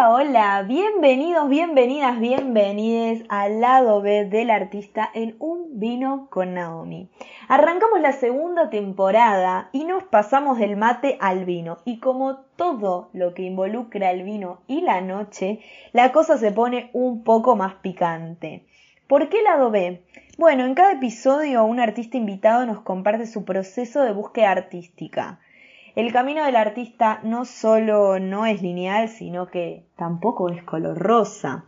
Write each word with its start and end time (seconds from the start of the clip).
Hola, 0.00 0.12
hola, 0.14 0.62
bienvenidos, 0.62 1.46
bienvenidas, 1.50 2.18
bienvenides 2.18 3.22
al 3.28 3.60
lado 3.60 4.00
B 4.00 4.24
del 4.24 4.48
artista 4.48 5.10
en 5.12 5.36
Un 5.38 5.78
vino 5.78 6.28
con 6.30 6.54
Naomi. 6.54 7.10
Arrancamos 7.48 8.00
la 8.00 8.12
segunda 8.12 8.70
temporada 8.70 9.68
y 9.72 9.84
nos 9.84 10.04
pasamos 10.04 10.58
del 10.58 10.78
mate 10.78 11.18
al 11.20 11.44
vino 11.44 11.76
y 11.84 11.98
como 11.98 12.38
todo 12.56 13.10
lo 13.12 13.34
que 13.34 13.42
involucra 13.42 14.10
el 14.10 14.22
vino 14.22 14.62
y 14.66 14.80
la 14.80 15.02
noche, 15.02 15.60
la 15.92 16.12
cosa 16.12 16.38
se 16.38 16.50
pone 16.50 16.88
un 16.94 17.22
poco 17.22 17.54
más 17.54 17.74
picante. 17.74 18.64
¿Por 19.06 19.28
qué 19.28 19.42
lado 19.42 19.70
B? 19.70 20.02
Bueno, 20.38 20.64
en 20.64 20.74
cada 20.74 20.92
episodio 20.92 21.64
un 21.64 21.78
artista 21.78 22.16
invitado 22.16 22.64
nos 22.64 22.80
comparte 22.80 23.26
su 23.26 23.44
proceso 23.44 24.02
de 24.02 24.12
búsqueda 24.12 24.50
artística. 24.50 25.40
El 25.96 26.12
camino 26.12 26.44
del 26.44 26.56
artista 26.56 27.20
no 27.24 27.44
solo 27.44 28.20
no 28.20 28.46
es 28.46 28.62
lineal, 28.62 29.08
sino 29.08 29.48
que 29.48 29.86
tampoco 29.96 30.48
es 30.48 30.62
color 30.62 30.98
rosa. 30.98 31.64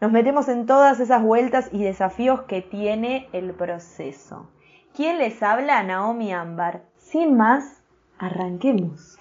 Nos 0.00 0.12
metemos 0.12 0.48
en 0.48 0.66
todas 0.66 0.98
esas 1.00 1.22
vueltas 1.22 1.68
y 1.72 1.82
desafíos 1.82 2.42
que 2.42 2.62
tiene 2.62 3.28
el 3.32 3.52
proceso. 3.52 4.50
¿Quién 4.94 5.18
les 5.18 5.42
habla? 5.42 5.82
Naomi 5.82 6.32
Ámbar. 6.32 6.84
Sin 6.96 7.36
más, 7.36 7.82
arranquemos. 8.18 9.18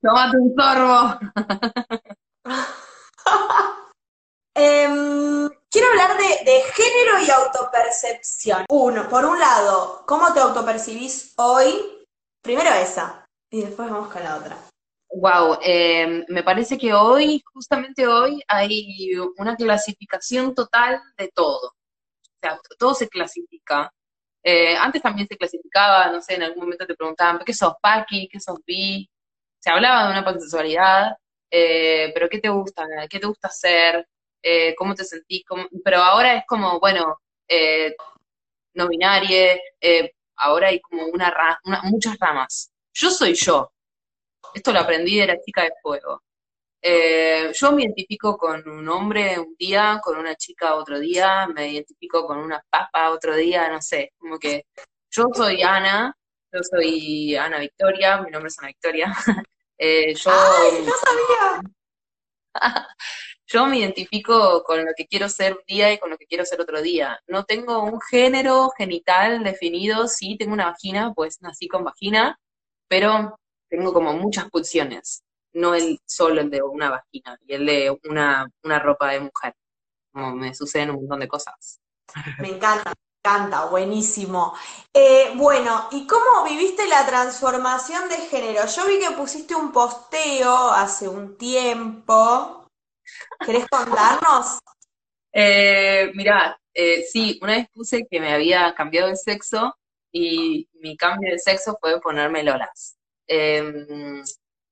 Tómate 0.00 0.36
un 0.36 0.54
sorbo. 0.56 1.18
Em, 4.60 5.48
quiero 5.70 5.88
hablar 5.90 6.18
de, 6.18 6.60
género 6.74 7.22
y 7.24 7.30
autopercepción. 7.30 8.64
Uno, 8.68 9.08
por 9.08 9.24
un 9.24 9.38
lado, 9.38 10.02
¿cómo 10.04 10.34
te 10.34 10.40
autopercibís 10.40 11.32
hoy? 11.36 12.04
Primero 12.42 12.70
esa, 12.70 13.24
y 13.52 13.60
después 13.60 13.88
vamos 13.88 14.12
con 14.12 14.24
la 14.24 14.36
otra. 14.36 14.56
Wow, 15.10 15.58
em, 15.62 16.24
me 16.28 16.42
parece 16.42 16.76
que 16.76 16.92
hoy, 16.92 17.40
justamente 17.54 18.08
hoy, 18.08 18.42
hay 18.48 19.12
una 19.36 19.54
clasificación 19.54 20.56
total 20.56 21.00
de 21.16 21.28
todo. 21.28 21.68
O 21.68 22.38
sea, 22.42 22.58
todo 22.76 22.94
se 22.94 23.08
clasifica. 23.08 23.92
Eh, 24.42 24.76
antes 24.76 25.02
también 25.02 25.28
se 25.28 25.36
clasificaba, 25.36 26.10
no 26.10 26.20
sé, 26.20 26.34
en 26.34 26.42
algún 26.42 26.64
momento 26.64 26.84
te 26.84 26.96
preguntaban, 26.96 27.38
¿qué 27.44 27.54
sos 27.54 27.74
Paki? 27.80 28.28
¿Qué 28.28 28.40
sos 28.40 28.58
Bi? 28.66 29.08
Se 29.58 29.70
hablaba 29.70 30.06
de 30.06 30.12
una 30.12 30.24
pansexualidad, 30.24 31.16
eh, 31.50 32.10
pero 32.14 32.28
¿qué 32.28 32.38
te 32.40 32.48
gusta? 32.48 32.86
¿Qué 33.08 33.18
te 33.18 33.26
gusta 33.26 33.48
hacer? 33.48 34.06
Eh, 34.42 34.74
¿Cómo 34.76 34.94
te 34.94 35.04
sentís? 35.04 35.42
Pero 35.84 35.98
ahora 35.98 36.36
es 36.36 36.44
como, 36.46 36.78
bueno, 36.80 37.20
eh, 37.48 37.94
no 38.74 38.88
binarie, 38.88 39.60
ahora 40.36 40.68
hay 40.68 40.80
como 40.80 41.06
una, 41.06 41.58
muchas 41.84 42.16
ramas. 42.18 42.70
Yo 42.92 43.10
soy 43.10 43.34
yo. 43.34 43.72
Esto 44.54 44.72
lo 44.72 44.80
aprendí 44.80 45.18
de 45.18 45.26
la 45.26 45.40
chica 45.40 45.62
de 45.64 45.72
fuego. 45.82 46.22
yo 46.82 47.72
me 47.72 47.82
identifico 47.82 48.36
con 48.38 48.68
un 48.68 48.88
hombre 48.88 49.38
un 49.38 49.56
día, 49.58 50.00
con 50.02 50.16
una 50.18 50.34
chica 50.36 50.76
otro 50.76 50.98
día, 51.00 51.48
me 51.48 51.68
identifico 51.68 52.26
con 52.26 52.38
una 52.38 52.62
papa 52.70 53.10
otro 53.10 53.34
día, 53.36 53.68
no 53.68 53.82
sé, 53.82 54.12
como 54.18 54.38
que 54.38 54.64
yo 55.10 55.24
soy 55.34 55.62
Ana, 55.62 56.14
yo 56.52 56.60
soy 56.62 57.36
Ana 57.36 57.58
Victoria, 57.58 58.20
mi 58.22 58.30
nombre 58.30 58.48
es 58.48 58.58
Ana 58.58 58.68
Victoria. 58.68 59.14
Eh, 59.80 60.12
yo, 60.12 60.32
¡Ay, 60.32 60.84
no 60.84 60.92
sabía! 60.92 61.60
yo 63.46 63.66
me 63.66 63.78
identifico 63.78 64.64
con 64.64 64.84
lo 64.84 64.90
que 64.96 65.06
quiero 65.06 65.28
ser 65.28 65.52
un 65.52 65.62
día 65.68 65.92
y 65.92 65.98
con 65.98 66.10
lo 66.10 66.18
que 66.18 66.26
quiero 66.26 66.44
ser 66.44 66.60
otro 66.60 66.82
día. 66.82 67.20
No 67.28 67.44
tengo 67.44 67.84
un 67.84 68.00
género 68.00 68.70
genital 68.76 69.44
definido, 69.44 70.08
sí 70.08 70.36
tengo 70.36 70.52
una 70.52 70.72
vagina, 70.72 71.12
pues 71.14 71.40
nací 71.42 71.68
con 71.68 71.84
vagina, 71.84 72.40
pero 72.88 73.38
tengo 73.68 73.92
como 73.92 74.14
muchas 74.14 74.50
pulsiones, 74.50 75.22
no 75.52 75.76
el 75.76 76.00
solo 76.06 76.40
el 76.40 76.50
de 76.50 76.60
una 76.60 76.90
vagina 76.90 77.38
y 77.46 77.54
el 77.54 77.66
de 77.66 77.96
una, 78.08 78.48
una 78.64 78.78
ropa 78.80 79.12
de 79.12 79.20
mujer, 79.20 79.54
como 80.12 80.34
me 80.34 80.54
suceden 80.56 80.90
un 80.90 80.96
montón 80.96 81.20
de 81.20 81.28
cosas. 81.28 81.80
Me 82.40 82.48
encanta, 82.48 82.92
encanta, 83.28 83.66
buenísimo. 83.66 84.54
Eh, 84.92 85.32
bueno, 85.36 85.88
¿y 85.92 86.06
cómo 86.06 86.44
viviste 86.48 86.86
la 86.88 87.06
transformación 87.06 88.08
de 88.08 88.16
género? 88.16 88.66
Yo 88.66 88.86
vi 88.86 88.98
que 88.98 89.10
pusiste 89.14 89.54
un 89.54 89.70
posteo 89.70 90.70
hace 90.70 91.08
un 91.08 91.36
tiempo. 91.36 92.66
¿Querés 93.44 93.66
contarnos? 93.68 94.58
Eh, 95.40 96.10
mirá, 96.14 96.58
eh, 96.72 97.02
sí, 97.02 97.38
una 97.42 97.58
vez 97.58 97.68
puse 97.72 98.06
que 98.10 98.18
me 98.18 98.32
había 98.32 98.74
cambiado 98.74 99.08
de 99.08 99.14
sexo 99.14 99.76
y 100.10 100.66
mi 100.80 100.96
cambio 100.96 101.30
de 101.30 101.38
sexo 101.38 101.76
fue 101.80 102.00
ponerme 102.00 102.42
lolas. 102.42 102.96
Em, 103.26 104.24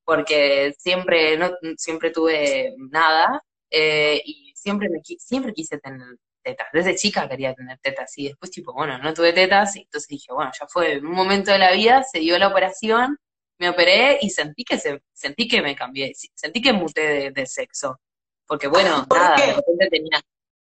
porque 0.03 0.75
siempre, 0.79 1.37
no, 1.37 1.51
siempre 1.77 2.11
tuve 2.11 2.75
nada 2.91 3.41
y 3.71 4.55
siempre, 4.57 4.89
me, 4.89 5.03
siempre 5.19 5.53
quise 5.53 5.79
tener 5.79 6.17
tetas. 6.47 6.69
Desde 6.73 6.95
chica 6.95 7.29
quería 7.29 7.53
tener 7.55 7.79
tetas 7.79 8.17
y 8.17 8.29
después 8.29 8.53
tipo, 8.53 8.73
bueno, 8.73 8.99
no 8.99 9.13
tuve 9.13 9.33
tetas 9.33 9.75
y 9.77 9.81
entonces 9.81 10.07
dije, 10.07 10.33
bueno, 10.33 10.53
ya 10.59 10.67
fue, 10.69 10.93
en 10.95 11.07
un 11.07 11.13
momento 11.13 11.51
de 11.51 11.59
la 11.59 11.73
vida 11.73 12.05
se 12.05 12.21
dio 12.21 12.39
la 12.39 12.49
operación, 12.49 13.19
me 13.59 13.69
operé 13.69 14.19
y 14.21 14.31
sentí 14.31 14.65
que 14.65 14.79
se, 14.79 15.03
sentí 15.13 15.49
que 15.49 15.61
me 15.61 15.75
cambié, 15.75 16.13
sentí 16.35 16.63
que 16.63 16.73
muté 16.73 17.33
de, 17.33 17.47
sexo. 17.47 18.01
Porque 18.47 18.69
bueno, 18.69 19.05
nada, 19.13 19.35
de 19.37 19.55
repente 19.55 19.89
tenía, 19.91 20.21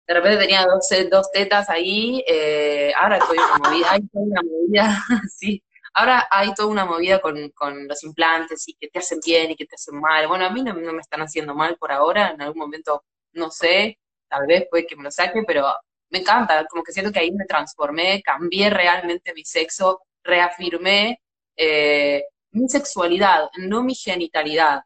de 0.06 0.14
repente 0.14 0.36
tenía 0.36 0.66
dos, 0.66 0.86
dos 1.10 1.30
tetas 1.32 1.70
ahí, 1.70 2.22
eh, 2.26 2.92
ahora 2.98 3.16
estoy 3.16 3.38
una 3.38 3.70
movida, 3.70 3.92
hay 3.92 4.00
toda 4.08 4.24
una 4.26 4.42
movida, 4.42 5.04
sí, 5.34 5.62
ahora 5.94 6.28
hay 6.30 6.52
toda 6.52 6.68
una 6.68 6.84
movida 6.84 7.20
con, 7.20 7.48
con, 7.50 7.88
los 7.88 8.04
implantes 8.04 8.68
y 8.68 8.74
que 8.74 8.88
te 8.88 8.98
hacen 8.98 9.20
bien 9.24 9.52
y 9.52 9.56
que 9.56 9.64
te 9.64 9.76
hacen 9.76 9.98
mal. 9.98 10.28
Bueno, 10.28 10.44
a 10.44 10.50
mí 10.50 10.62
no, 10.62 10.74
no 10.74 10.92
me 10.92 11.00
están 11.00 11.22
haciendo 11.22 11.54
mal 11.54 11.78
por 11.78 11.90
ahora, 11.90 12.32
en 12.32 12.42
algún 12.42 12.58
momento, 12.58 13.02
no 13.32 13.50
sé, 13.50 13.98
tal 14.30 14.46
vez 14.46 14.66
puede 14.70 14.86
que 14.86 14.96
me 14.96 15.04
lo 15.04 15.10
saque, 15.10 15.42
pero 15.46 15.66
me 16.10 16.20
encanta, 16.20 16.64
como 16.66 16.82
que 16.82 16.92
siento 16.92 17.12
que 17.12 17.20
ahí 17.20 17.32
me 17.32 17.44
transformé, 17.46 18.22
cambié 18.22 18.70
realmente 18.70 19.34
mi 19.34 19.44
sexo, 19.44 20.02
reafirmé 20.24 21.20
eh, 21.56 22.24
mi 22.52 22.68
sexualidad, 22.68 23.48
no 23.58 23.82
mi 23.82 23.94
genitalidad. 23.94 24.82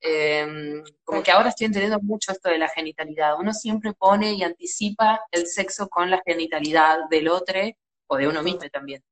Em, 0.00 0.82
como 1.04 1.22
que 1.22 1.30
ahora 1.30 1.50
estoy 1.50 1.66
entendiendo 1.66 2.00
mucho 2.00 2.32
esto 2.32 2.48
de 2.48 2.58
la 2.58 2.68
genitalidad. 2.68 3.38
Uno 3.38 3.52
siempre 3.52 3.92
pone 3.94 4.32
y 4.34 4.42
anticipa 4.42 5.20
el 5.30 5.46
sexo 5.46 5.88
con 5.88 6.10
la 6.10 6.20
genitalidad 6.24 6.98
del 7.10 7.28
otro 7.28 7.60
o 8.08 8.16
de 8.16 8.28
uno 8.28 8.42
mismo 8.42 8.62
también. 8.72 9.02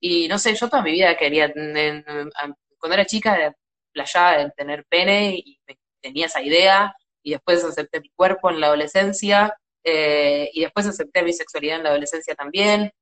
Y 0.00 0.28
no 0.28 0.38
sé, 0.38 0.54
yo 0.54 0.68
toda 0.68 0.82
mi 0.82 0.92
vida 0.92 1.16
quería, 1.16 1.52
cuando 1.52 2.94
era 2.94 3.06
chica, 3.06 3.54
playar, 3.92 4.52
tener 4.56 4.84
pene 4.86 5.34
y 5.36 5.60
tenía 6.00 6.26
esa 6.26 6.42
idea 6.42 6.94
y 7.22 7.32
después 7.32 7.64
acepté 7.64 8.00
mi 8.00 8.10
cuerpo 8.10 8.50
en 8.50 8.60
la 8.60 8.68
adolescencia, 8.68 9.56
eh, 9.84 10.50
y 10.52 10.62
después 10.62 10.86
acepté 10.86 11.22
mi 11.22 11.32
sexualidad 11.32 11.78
en 11.78 11.84
la 11.84 11.90
adolescencia 11.90 12.34
también. 12.34 12.92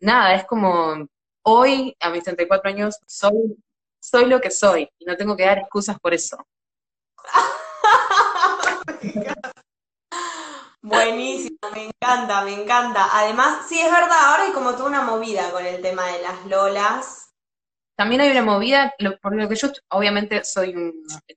Nada, 0.00 0.34
es 0.34 0.44
como 0.44 1.06
hoy, 1.42 1.96
a 2.00 2.10
mis 2.10 2.24
34 2.24 2.70
años, 2.70 2.98
soy, 3.06 3.56
soy 4.00 4.26
lo 4.26 4.40
que 4.40 4.50
soy 4.50 4.88
y 4.98 5.04
no 5.04 5.16
tengo 5.16 5.36
que 5.36 5.44
dar 5.44 5.58
excusas 5.58 5.98
por 6.00 6.14
eso. 6.14 6.36
Buenísimo, 10.82 11.56
me 11.72 11.86
encanta, 11.86 12.42
me 12.42 12.62
encanta. 12.62 13.08
Además, 13.12 13.66
sí 13.68 13.80
es 13.80 13.90
verdad, 13.90 14.26
ahora 14.26 14.42
hay 14.42 14.52
como 14.52 14.72
toda 14.72 14.90
una 14.90 15.00
movida 15.00 15.50
con 15.50 15.64
el 15.64 15.80
tema 15.80 16.06
de 16.08 16.20
las 16.20 16.44
lolas. 16.44 17.23
También 17.96 18.20
hay 18.20 18.30
una 18.30 18.42
movida, 18.42 18.92
por 19.22 19.36
lo 19.36 19.48
que 19.48 19.54
yo 19.54 19.68
obviamente 19.90 20.42
soy 20.44 20.74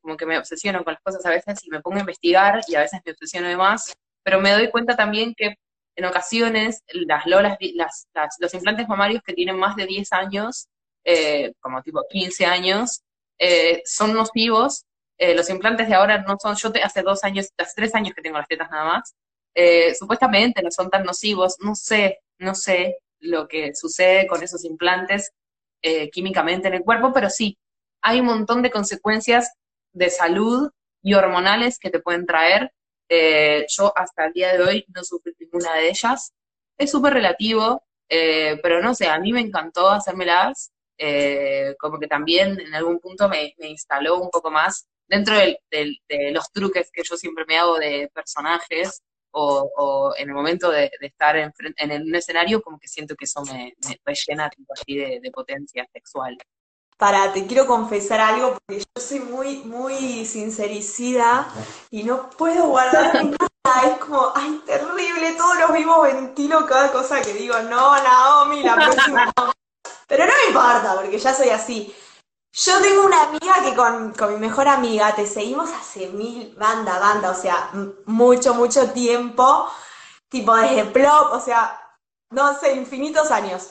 como 0.02 0.18
que 0.18 0.26
me 0.26 0.40
obsesiono 0.40 0.84
con 0.84 0.94
las 0.94 1.04
cosas 1.04 1.24
a 1.26 1.30
veces 1.30 1.64
y 1.64 1.70
me 1.70 1.82
pongo 1.82 1.98
a 1.98 2.02
investigar 2.02 2.62
y 2.68 2.76
a 2.76 2.82
veces 2.82 3.00
me 3.06 3.12
obsesiono 3.12 3.48
de 3.48 3.58
más, 3.58 3.96
pero 4.24 4.42
me 4.42 4.52
doy 4.52 4.72
cuenta 4.72 4.96
también 4.96 5.36
que 5.36 5.56
en 5.96 6.06
ocasiones 6.06 6.84
las 6.94 7.26
lolas, 7.26 7.58
las, 7.74 8.08
los 8.40 8.54
implantes 8.54 8.88
mamarios 8.88 9.22
que 9.24 9.34
tienen 9.34 9.58
más 9.58 9.76
de 9.76 9.86
10 9.86 10.14
años, 10.14 10.68
eh, 11.04 11.54
como 11.60 11.82
tipo 11.82 12.04
15 12.10 12.46
años, 12.46 13.02
eh, 13.40 13.82
son 13.86 14.14
nocivos. 14.14 14.86
Eh, 15.18 15.34
los 15.34 15.50
implantes 15.50 15.88
de 15.88 15.96
ahora 15.96 16.20
no 16.20 16.38
son, 16.40 16.56
yo 16.56 16.72
hace 16.84 17.02
dos 17.02 17.24
años, 17.24 17.50
hace 17.58 17.74
tres 17.76 17.96
años 17.96 18.14
que 18.14 18.22
tengo 18.22 18.38
las 18.38 18.48
tetas 18.48 18.70
nada 18.70 18.86
más, 18.86 19.16
supuestamente 19.98 20.62
no 20.62 20.70
son 20.70 20.92
tan 20.92 21.04
nocivos, 21.04 21.58
no 21.62 21.74
sé, 21.74 22.20
no 22.38 22.54
sé 22.54 22.98
lo 23.20 23.48
que 23.48 23.74
sucede 23.74 24.28
con 24.28 24.44
esos 24.44 24.64
implantes, 24.64 25.32
eh, 25.90 26.10
químicamente 26.10 26.68
en 26.68 26.74
el 26.74 26.84
cuerpo, 26.84 27.14
pero 27.14 27.30
sí, 27.30 27.58
hay 28.02 28.20
un 28.20 28.26
montón 28.26 28.62
de 28.62 28.72
consecuencias 28.72 29.54
de 29.94 30.10
salud 30.10 30.70
y 31.02 31.14
hormonales 31.14 31.80
que 31.80 31.90
te 31.90 32.02
pueden 32.02 32.26
traer. 32.26 32.74
Eh, 33.08 33.66
yo 33.70 33.94
hasta 33.96 34.26
el 34.26 34.34
día 34.34 34.52
de 34.52 34.62
hoy 34.62 34.86
no 34.94 35.02
sufrí 35.06 35.34
ninguna 35.40 35.76
de 35.76 35.90
ellas. 35.90 36.34
Es 36.78 36.92
súper 36.92 37.14
relativo, 37.14 37.84
eh, 38.10 38.60
pero 38.62 38.82
no 38.82 38.94
sé, 38.94 39.08
a 39.08 39.18
mí 39.18 39.32
me 39.32 39.40
encantó 39.40 39.90
hacérmelas. 39.90 40.74
como 41.80 42.00
que 42.00 42.08
también 42.08 42.60
en 42.60 42.76
algún 42.76 43.00
punto 43.00 43.30
me, 43.30 43.54
instaló 43.60 44.20
un 44.20 44.30
poco 44.30 44.52
más 44.52 44.88
dentro 45.08 45.36
de 45.38 46.32
los 46.34 46.52
truques 46.52 46.90
que 46.92 47.04
yo 47.04 47.16
siempre 47.16 47.46
me 47.48 47.58
hago 47.58 47.78
de 47.78 48.10
personajes 48.14 49.04
o, 49.32 50.14
en 50.18 50.30
el 50.30 50.36
momento 50.36 50.72
de, 50.72 50.92
estar 51.02 51.36
en, 51.36 51.54
en, 51.78 52.02
un 52.02 52.16
escenario, 52.16 52.62
como 52.62 52.80
que 52.80 52.88
siento 52.88 53.16
que 53.16 53.26
eso 53.26 53.42
me, 53.44 53.76
rellena 54.06 54.50
tipo 54.50 54.74
así 54.74 54.98
de, 54.98 55.32
potencia 55.32 55.86
sexual. 55.92 56.38
Para, 56.98 57.32
te 57.32 57.46
quiero 57.46 57.68
confesar 57.68 58.20
algo, 58.20 58.58
porque 58.58 58.80
yo 58.80 59.02
soy 59.02 59.20
muy, 59.20 59.58
muy 59.60 60.26
sincericida 60.26 61.48
y 61.92 62.04
no 62.04 62.30
puedo 62.32 62.68
guardar 62.68 63.14
nada. 63.24 63.48
Es 63.86 63.98
como, 64.00 64.32
ay, 64.34 64.62
terrible, 64.66 65.34
todos 65.34 65.60
los 65.60 65.74
vivos 65.74 66.04
ventilo 66.04 66.66
cada 66.66 66.92
cosa 66.92 67.22
que 67.22 67.34
digo, 67.34 67.60
no, 67.64 68.02
Naomi, 68.02 68.64
la 68.64 68.76
próxima 68.76 69.32
Pero 70.08 70.26
no 70.26 70.32
me 70.32 70.48
importa, 70.48 70.96
porque 70.96 71.20
ya 71.20 71.34
soy 71.34 71.50
así. 71.50 71.94
Yo 72.58 72.82
tengo 72.82 73.06
una 73.06 73.22
amiga 73.22 73.62
que 73.64 73.76
con, 73.76 74.34
mi 74.34 74.40
mejor 74.40 74.68
amiga 74.68 75.14
te 75.14 75.28
seguimos 75.28 75.70
hace 75.80 76.08
mil, 76.08 76.56
banda, 76.58 76.98
banda, 76.98 77.30
o 77.30 77.36
sea, 77.36 77.70
mucho, 78.06 78.56
mucho 78.56 78.90
tiempo, 78.94 79.70
tipo 80.28 80.56
desde 80.56 80.86
Plop, 80.86 81.34
o 81.34 81.40
sea, 81.40 81.80
no 82.32 82.58
sé, 82.60 82.74
infinitos 82.74 83.30
años. 83.30 83.70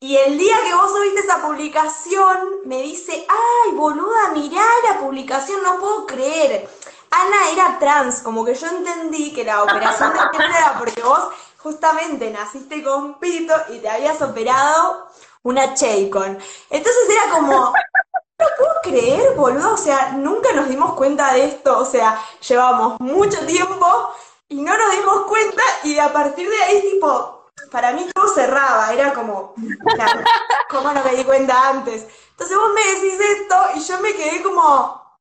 Y 0.00 0.16
el 0.16 0.36
día 0.36 0.56
que 0.64 0.74
vos 0.74 0.90
subiste 0.90 1.20
esa 1.20 1.42
publicación, 1.42 2.38
me 2.64 2.82
dice, 2.82 3.24
ay, 3.28 3.76
boluda, 3.76 4.32
mirá 4.32 4.64
la 4.88 4.98
publicación, 4.98 5.62
no 5.62 5.78
puedo 5.78 6.06
creer. 6.06 6.68
Ana 7.12 7.50
era 7.52 7.78
trans, 7.78 8.20
como 8.20 8.44
que 8.44 8.56
yo 8.56 8.66
entendí 8.66 9.32
que 9.32 9.44
la 9.44 9.62
operación 9.62 10.12
de 10.12 10.44
era 10.44 10.74
porque 10.76 11.02
vos 11.02 11.28
justamente 11.58 12.30
naciste 12.32 12.82
con 12.82 13.20
pito 13.20 13.54
y 13.68 13.78
te 13.78 13.88
habías 13.88 14.20
operado 14.22 15.08
una 15.42 15.74
Chaycon. 15.74 16.38
Entonces 16.70 17.10
era 17.10 17.32
como, 17.32 17.72
no 18.38 18.46
puedo 18.56 18.74
creer, 18.82 19.34
boludo, 19.34 19.74
o 19.74 19.76
sea, 19.76 20.12
nunca 20.12 20.52
nos 20.52 20.68
dimos 20.68 20.94
cuenta 20.94 21.32
de 21.32 21.46
esto, 21.46 21.78
o 21.78 21.84
sea, 21.84 22.20
llevamos 22.46 23.00
mucho 23.00 23.44
tiempo 23.46 24.14
y 24.48 24.62
no 24.62 24.76
nos 24.76 24.92
dimos 24.92 25.22
cuenta 25.26 25.62
y 25.84 25.98
a 25.98 26.12
partir 26.12 26.48
de 26.48 26.62
ahí, 26.62 26.80
tipo, 26.82 27.50
para 27.70 27.92
mí 27.92 28.06
todo 28.14 28.28
cerraba, 28.28 28.92
era 28.92 29.12
como, 29.12 29.54
claro, 29.94 30.20
¿cómo 30.70 30.92
no 30.92 31.02
me 31.02 31.16
di 31.16 31.24
cuenta 31.24 31.68
antes? 31.68 32.06
Entonces 32.30 32.56
vos 32.56 32.72
me 32.74 32.84
decís 32.94 33.20
esto 33.20 33.56
y 33.74 33.80
yo 33.80 34.00
me 34.00 34.14
quedé 34.14 34.42
como 34.42 35.18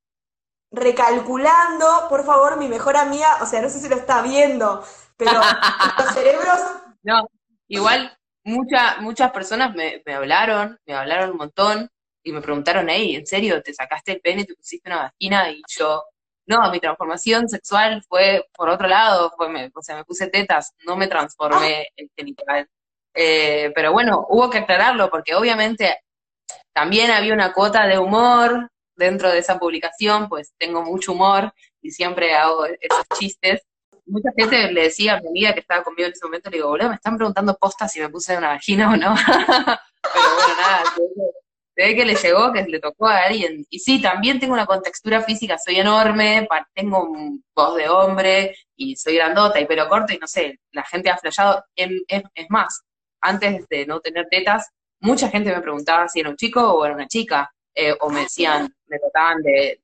recalculando, 0.72 2.08
por 2.10 2.24
favor, 2.24 2.58
mi 2.58 2.68
mejor 2.68 2.98
amiga, 2.98 3.40
o 3.42 3.46
sea, 3.48 3.62
no 3.62 3.70
sé 3.70 3.80
si 3.80 3.90
lo 3.90 3.96
está 3.96 4.22
viendo, 4.22 4.84
pero 5.18 5.32
los 5.98 6.14
cerebros... 6.14 6.60
No, 7.02 7.28
igual 7.68 8.16
muchas 8.44 9.32
personas 9.32 9.76
me, 9.76 10.02
me 10.06 10.14
hablaron, 10.14 10.80
me 10.86 10.96
hablaron 10.96 11.32
un 11.32 11.38
montón, 11.38 11.92
y 12.28 12.32
me 12.34 12.42
preguntaron, 12.42 12.90
hey, 12.90 13.16
¿en 13.16 13.26
serio 13.26 13.62
te 13.62 13.74
sacaste 13.74 14.12
el 14.12 14.20
pene, 14.20 14.44
te 14.44 14.54
pusiste 14.54 14.90
una 14.90 15.04
vagina? 15.04 15.50
Y 15.50 15.62
yo, 15.70 16.04
no, 16.46 16.70
mi 16.70 16.80
transformación 16.82 17.48
sexual 17.48 18.04
fue 18.08 18.46
por 18.54 18.68
otro 18.68 18.88
lado, 18.88 19.32
fue, 19.38 19.48
me, 19.48 19.72
o 19.74 19.82
sea, 19.82 19.96
me 19.96 20.04
puse 20.04 20.28
tetas, 20.28 20.74
no 20.86 20.98
me 20.98 21.08
transformé 21.08 21.88
en 21.96 22.10
genital. 22.18 22.68
Eh, 23.14 23.72
pero 23.74 23.94
bueno, 23.94 24.26
hubo 24.30 24.50
que 24.50 24.58
aclararlo 24.58 25.10
porque 25.10 25.36
obviamente 25.36 26.00
también 26.74 27.12
había 27.12 27.34
una 27.34 27.54
cuota 27.54 27.88
de 27.88 27.98
humor 27.98 28.70
dentro 28.98 29.32
de 29.32 29.40
esa 29.40 29.58
publicación, 29.58 30.28
pues 30.28 30.54
tengo 30.58 30.84
mucho 30.84 31.14
humor 31.14 31.54
y 31.82 31.92
siempre 31.92 32.36
hago 32.36 32.66
esos 32.66 33.06
chistes. 33.18 33.62
Mucha 34.06 34.32
gente 34.38 34.70
le 34.74 34.84
decía 34.84 35.14
a 35.14 35.22
mi 35.22 35.30
amiga 35.30 35.54
que 35.54 35.62
estaba 35.62 35.82
conmigo 35.82 36.08
en 36.08 36.14
ese 36.14 36.26
momento, 36.26 36.50
le 36.50 36.58
digo, 36.58 36.68
boludo, 36.68 36.90
me 36.90 36.96
están 36.96 37.16
preguntando 37.16 37.56
postas 37.56 37.90
si 37.90 38.02
me 38.02 38.10
puse 38.10 38.38
una 38.38 38.50
vagina 38.50 38.92
o 38.92 38.98
no. 38.98 39.16
pero 40.14 40.36
bueno, 40.36 40.56
nada, 40.58 40.84
se 41.78 41.84
ve 41.84 41.96
que 41.96 42.06
le 42.06 42.16
llegó, 42.16 42.52
que 42.52 42.64
le 42.64 42.80
tocó 42.80 43.06
a 43.06 43.20
alguien. 43.20 43.64
Y 43.70 43.78
sí, 43.78 44.02
también 44.02 44.40
tengo 44.40 44.54
una 44.54 44.66
contextura 44.66 45.22
física, 45.22 45.60
soy 45.60 45.76
enorme, 45.76 46.48
tengo 46.74 47.04
un 47.04 47.44
voz 47.54 47.76
de 47.76 47.88
hombre 47.88 48.56
y 48.76 48.96
soy 48.96 49.16
grandota 49.16 49.60
y 49.60 49.68
pelo 49.68 49.88
corto 49.88 50.12
y 50.12 50.18
no 50.18 50.26
sé, 50.26 50.60
la 50.72 50.84
gente 50.84 51.12
ha 51.12 51.18
flayado. 51.18 51.64
Es, 51.76 52.24
más, 52.50 52.82
antes 53.22 53.68
de 53.70 53.86
no 53.86 54.00
tener 54.00 54.26
tetas, 54.28 54.72
mucha 55.02 55.30
gente 55.30 55.54
me 55.54 55.62
preguntaba 55.62 56.08
si 56.08 56.22
era 56.22 56.32
un 56.32 56.36
chico 56.36 56.62
o 56.62 56.84
era 56.84 56.96
una 56.96 57.08
chica, 57.08 57.52
eh, 57.76 57.96
o 58.00 58.10
me 58.10 58.22
decían, 58.22 58.74
me 58.88 58.98
trataban 58.98 59.44
de, 59.44 59.80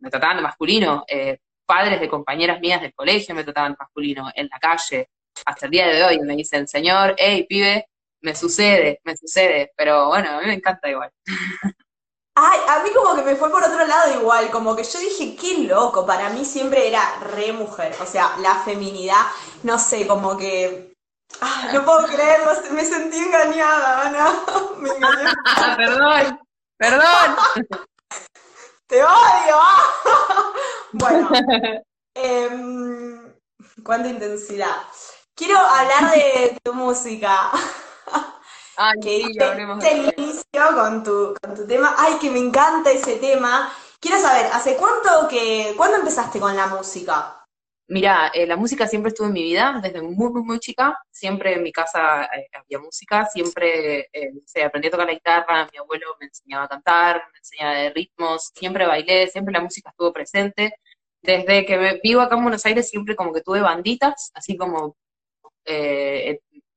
me 0.00 0.10
trataban 0.10 0.38
de 0.38 0.42
masculino, 0.42 1.04
eh, 1.06 1.38
padres 1.64 2.00
de 2.00 2.08
compañeras 2.08 2.60
mías 2.60 2.80
del 2.80 2.94
colegio 2.94 3.32
me 3.32 3.44
trataban 3.44 3.72
de 3.72 3.78
masculino, 3.78 4.28
en 4.34 4.48
la 4.50 4.58
calle, 4.58 5.08
hasta 5.44 5.66
el 5.66 5.70
día 5.70 5.86
de 5.86 6.02
hoy 6.02 6.18
me 6.18 6.34
dicen, 6.34 6.66
señor, 6.66 7.14
hey, 7.16 7.46
pibe, 7.48 7.86
me 8.22 8.34
sucede, 8.34 9.00
me 9.04 9.16
sucede, 9.16 9.72
pero 9.76 10.08
bueno, 10.08 10.30
a 10.30 10.40
mí 10.40 10.46
me 10.46 10.54
encanta 10.54 10.88
igual. 10.88 11.10
Ay, 12.38 12.58
a 12.68 12.82
mí 12.82 12.90
como 12.92 13.16
que 13.16 13.22
me 13.22 13.34
fue 13.34 13.50
por 13.50 13.64
otro 13.64 13.86
lado 13.86 14.20
igual, 14.20 14.50
como 14.50 14.76
que 14.76 14.84
yo 14.84 14.98
dije, 14.98 15.36
qué 15.36 15.64
loco, 15.66 16.04
para 16.04 16.28
mí 16.28 16.44
siempre 16.44 16.86
era 16.86 17.18
re 17.20 17.52
mujer, 17.52 17.94
o 18.00 18.04
sea, 18.04 18.36
la 18.40 18.56
feminidad, 18.56 19.22
no 19.62 19.78
sé, 19.78 20.06
como 20.06 20.36
que... 20.36 20.94
Ay, 21.40 21.70
no 21.72 21.84
puedo 21.84 22.06
creerlo, 22.06 22.52
me 22.72 22.84
sentí 22.84 23.18
engañada, 23.18 24.06
Ana. 24.06 24.44
Me 24.78 24.90
engañé. 24.90 25.32
perdón, 25.76 26.40
perdón. 26.76 27.66
Te 28.86 29.02
odio. 29.02 29.58
bueno, 30.92 31.30
eh, 32.14 33.36
cuánta 33.82 34.08
intensidad. 34.08 34.76
Quiero 35.34 35.58
hablar 35.58 36.14
de 36.14 36.58
tu 36.62 36.72
música. 36.72 37.50
Ay, 38.76 39.00
que 39.00 39.16
el 39.24 40.14
inicio 40.16 40.44
con 40.74 41.02
tu, 41.02 41.34
con 41.40 41.54
tu 41.54 41.66
tema. 41.66 41.94
Ay, 41.96 42.14
que 42.20 42.30
me 42.30 42.38
encanta 42.38 42.90
ese 42.90 43.16
tema. 43.16 43.72
Quiero 44.00 44.20
saber, 44.20 44.46
¿hace 44.52 44.76
cuánto 44.76 45.26
que, 45.28 45.74
cuándo 45.76 45.96
empezaste 45.96 46.38
con 46.38 46.54
la 46.54 46.66
música? 46.66 47.36
Mira, 47.88 48.32
eh, 48.34 48.46
la 48.46 48.56
música 48.56 48.86
siempre 48.88 49.10
estuvo 49.10 49.28
en 49.28 49.32
mi 49.32 49.44
vida, 49.44 49.80
desde 49.82 50.02
muy, 50.02 50.30
muy, 50.32 50.42
muy 50.42 50.58
chica. 50.58 50.98
Siempre 51.10 51.54
en 51.54 51.62
mi 51.62 51.72
casa 51.72 52.24
eh, 52.24 52.48
había 52.52 52.80
música, 52.80 53.26
siempre 53.26 54.08
eh, 54.12 54.32
aprendí 54.64 54.88
a 54.88 54.90
tocar 54.90 55.06
la 55.06 55.14
guitarra, 55.14 55.68
mi 55.72 55.78
abuelo 55.78 56.16
me 56.20 56.26
enseñaba 56.26 56.64
a 56.64 56.68
cantar, 56.68 57.22
me 57.32 57.38
enseñaba 57.38 57.74
de 57.74 57.90
ritmos, 57.90 58.50
siempre 58.54 58.86
bailé, 58.86 59.28
siempre 59.28 59.52
la 59.52 59.60
música 59.60 59.90
estuvo 59.90 60.12
presente. 60.12 60.74
Desde 61.22 61.64
que 61.64 62.00
vivo 62.02 62.20
acá 62.20 62.36
en 62.36 62.42
Buenos 62.42 62.66
Aires 62.66 62.88
siempre 62.88 63.16
como 63.16 63.32
que 63.32 63.42
tuve 63.42 63.60
banditas, 63.60 64.30
así 64.34 64.56
como 64.56 64.96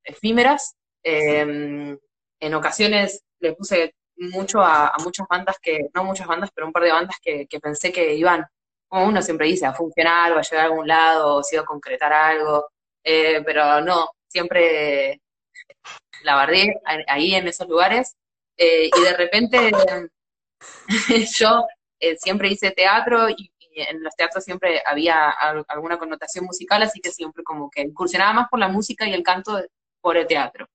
efímeras, 0.03 0.75
Em, 1.09 1.97
en 2.39 2.53
ocasiones 2.53 3.23
le 3.39 3.53
puse 3.53 3.95
mucho 4.17 4.61
a, 4.61 4.93
muchas 5.03 5.27
bandas 5.27 5.57
que, 5.61 5.87
no 5.93 6.03
muchas 6.03 6.27
bandas, 6.27 6.51
pero 6.53 6.67
un 6.67 6.73
par 6.73 6.83
de 6.83 6.91
bandas 6.91 7.17
que, 7.21 7.47
pensé 7.61 7.91
que 7.91 8.15
iban, 8.15 8.45
como 8.87 9.05
uno 9.05 9.21
siempre 9.21 9.47
dice, 9.47 9.65
a 9.65 9.73
funcionar 9.73 10.33
o 10.33 10.39
a 10.39 10.41
llegar 10.41 10.65
a 10.65 10.69
algún 10.69 10.87
lado 10.87 11.35
o 11.37 11.43
si 11.43 11.55
iba 11.55 11.63
a 11.63 11.65
concretar 11.65 12.11
algo, 12.13 12.69
eh, 13.03 13.41
pero 13.45 13.81
no, 13.81 14.09
siempre 14.27 15.21
la 16.23 16.35
bardé 16.35 16.75
ahí 17.07 17.35
en 17.35 17.47
esos 17.47 17.67
lugares 17.67 18.15
eh, 18.57 18.89
y 18.95 19.01
de 19.01 19.13
repente 19.15 19.71
yo 21.37 21.65
eh, 21.99 22.17
siempre 22.17 22.49
hice 22.49 22.71
teatro 22.71 23.29
y, 23.29 23.51
en 23.71 24.03
los 24.03 24.13
teatros 24.15 24.43
siempre 24.43 24.81
había 24.85 25.29
alguna 25.69 25.97
connotación 25.97 26.43
musical, 26.43 26.83
así 26.83 26.99
que 26.99 27.11
siempre 27.11 27.43
como 27.43 27.69
que 27.69 27.81
incursionaba 27.81 28.33
más 28.33 28.49
por 28.49 28.59
la 28.59 28.67
música 28.67 29.07
y 29.07 29.13
el 29.13 29.23
canto 29.23 29.57
por 30.01 30.17
el 30.17 30.27
teatro. 30.27 30.67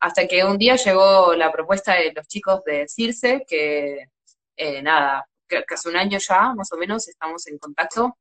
Hasta 0.00 0.26
que 0.26 0.44
un 0.44 0.56
día 0.58 0.76
llegó 0.76 1.34
la 1.34 1.52
propuesta 1.52 1.94
de 1.94 2.12
los 2.14 2.26
chicos 2.26 2.64
de 2.64 2.88
Circe, 2.88 3.44
que 3.46 4.08
eh, 4.56 4.82
nada, 4.82 5.26
que, 5.48 5.64
hace 5.68 5.88
un 5.88 5.96
año 5.96 6.18
ya, 6.18 6.54
más 6.54 6.72
o 6.72 6.76
menos, 6.76 7.08
estamos 7.08 7.46
en 7.48 7.58
contacto, 7.58 8.16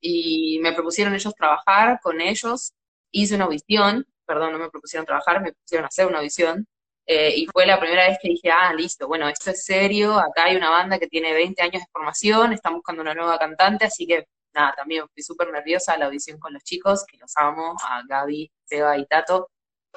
y 0.00 0.58
me 0.60 0.72
propusieron 0.72 1.14
ellos 1.14 1.34
trabajar 1.34 1.98
con 2.02 2.20
ellos, 2.20 2.72
hice 3.10 3.34
una 3.36 3.46
audición, 3.46 4.06
perdón, 4.26 4.52
no 4.52 4.58
me 4.58 4.70
propusieron 4.70 5.06
trabajar, 5.06 5.40
me 5.42 5.52
propusieron 5.52 5.86
hacer 5.86 6.06
una 6.06 6.18
audición, 6.18 6.66
eh, 7.06 7.34
y 7.36 7.46
fue 7.46 7.66
la 7.66 7.80
primera 7.80 8.08
vez 8.08 8.18
que 8.22 8.28
dije, 8.28 8.50
ah, 8.50 8.72
listo, 8.72 9.08
bueno, 9.08 9.28
esto 9.28 9.50
es 9.50 9.64
serio, 9.64 10.18
acá 10.18 10.44
hay 10.44 10.56
una 10.56 10.70
banda 10.70 10.98
que 10.98 11.08
tiene 11.08 11.32
20 11.32 11.60
años 11.62 11.82
de 11.82 11.88
formación, 11.92 12.52
están 12.52 12.74
buscando 12.74 13.02
una 13.02 13.14
nueva 13.14 13.38
cantante, 13.38 13.84
así 13.86 14.06
que 14.06 14.26
nada, 14.54 14.74
también 14.76 15.04
fui 15.12 15.22
súper 15.22 15.50
nerviosa 15.50 15.96
la 15.98 16.06
audición 16.06 16.38
con 16.38 16.52
los 16.54 16.62
chicos, 16.62 17.04
que 17.06 17.18
los 17.18 17.32
amo, 17.36 17.74
a 17.82 18.02
Gaby, 18.08 18.50
Seba 18.64 18.96
y 18.98 19.06
Tato. 19.06 19.50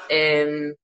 Em, 0.09 0.75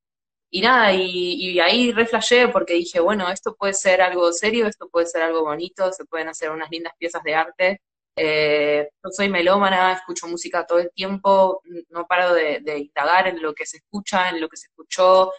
y 0.55 0.61
nada, 0.61 0.93
y, 0.93 1.59
ahí 1.59 1.91
reflashé 1.91 2.47
porque 2.47 2.75
dije, 2.75 2.99
bueno, 2.99 3.27
esto 3.31 3.55
puede 3.55 3.73
ser 3.73 4.03
algo 4.03 4.31
serio, 4.31 4.67
esto 4.67 4.87
puede 4.87 5.07
ser 5.07 5.23
algo 5.23 5.41
bonito, 5.43 5.91
se 5.91 6.05
pueden 6.05 6.27
hacer 6.27 6.51
unas 6.51 6.69
lindas 6.69 6.93
piezas 6.99 7.23
de 7.23 7.33
arte. 7.33 7.81
Eh, 8.15 8.87
yo 9.03 9.09
soy 9.09 9.29
melómana, 9.29 9.93
escucho 9.93 10.27
música 10.27 10.63
todo 10.63 10.77
el 10.77 10.91
tiempo, 10.93 11.63
no 11.89 12.05
paro 12.05 12.35
de, 12.35 12.61
indagar 12.77 13.29
en 13.29 13.41
lo 13.41 13.55
que 13.55 13.65
se 13.65 13.77
escucha, 13.77 14.29
en 14.29 14.41
lo 14.41 14.47
que 14.47 14.57
se 14.57 14.67
escuchó. 14.67 15.31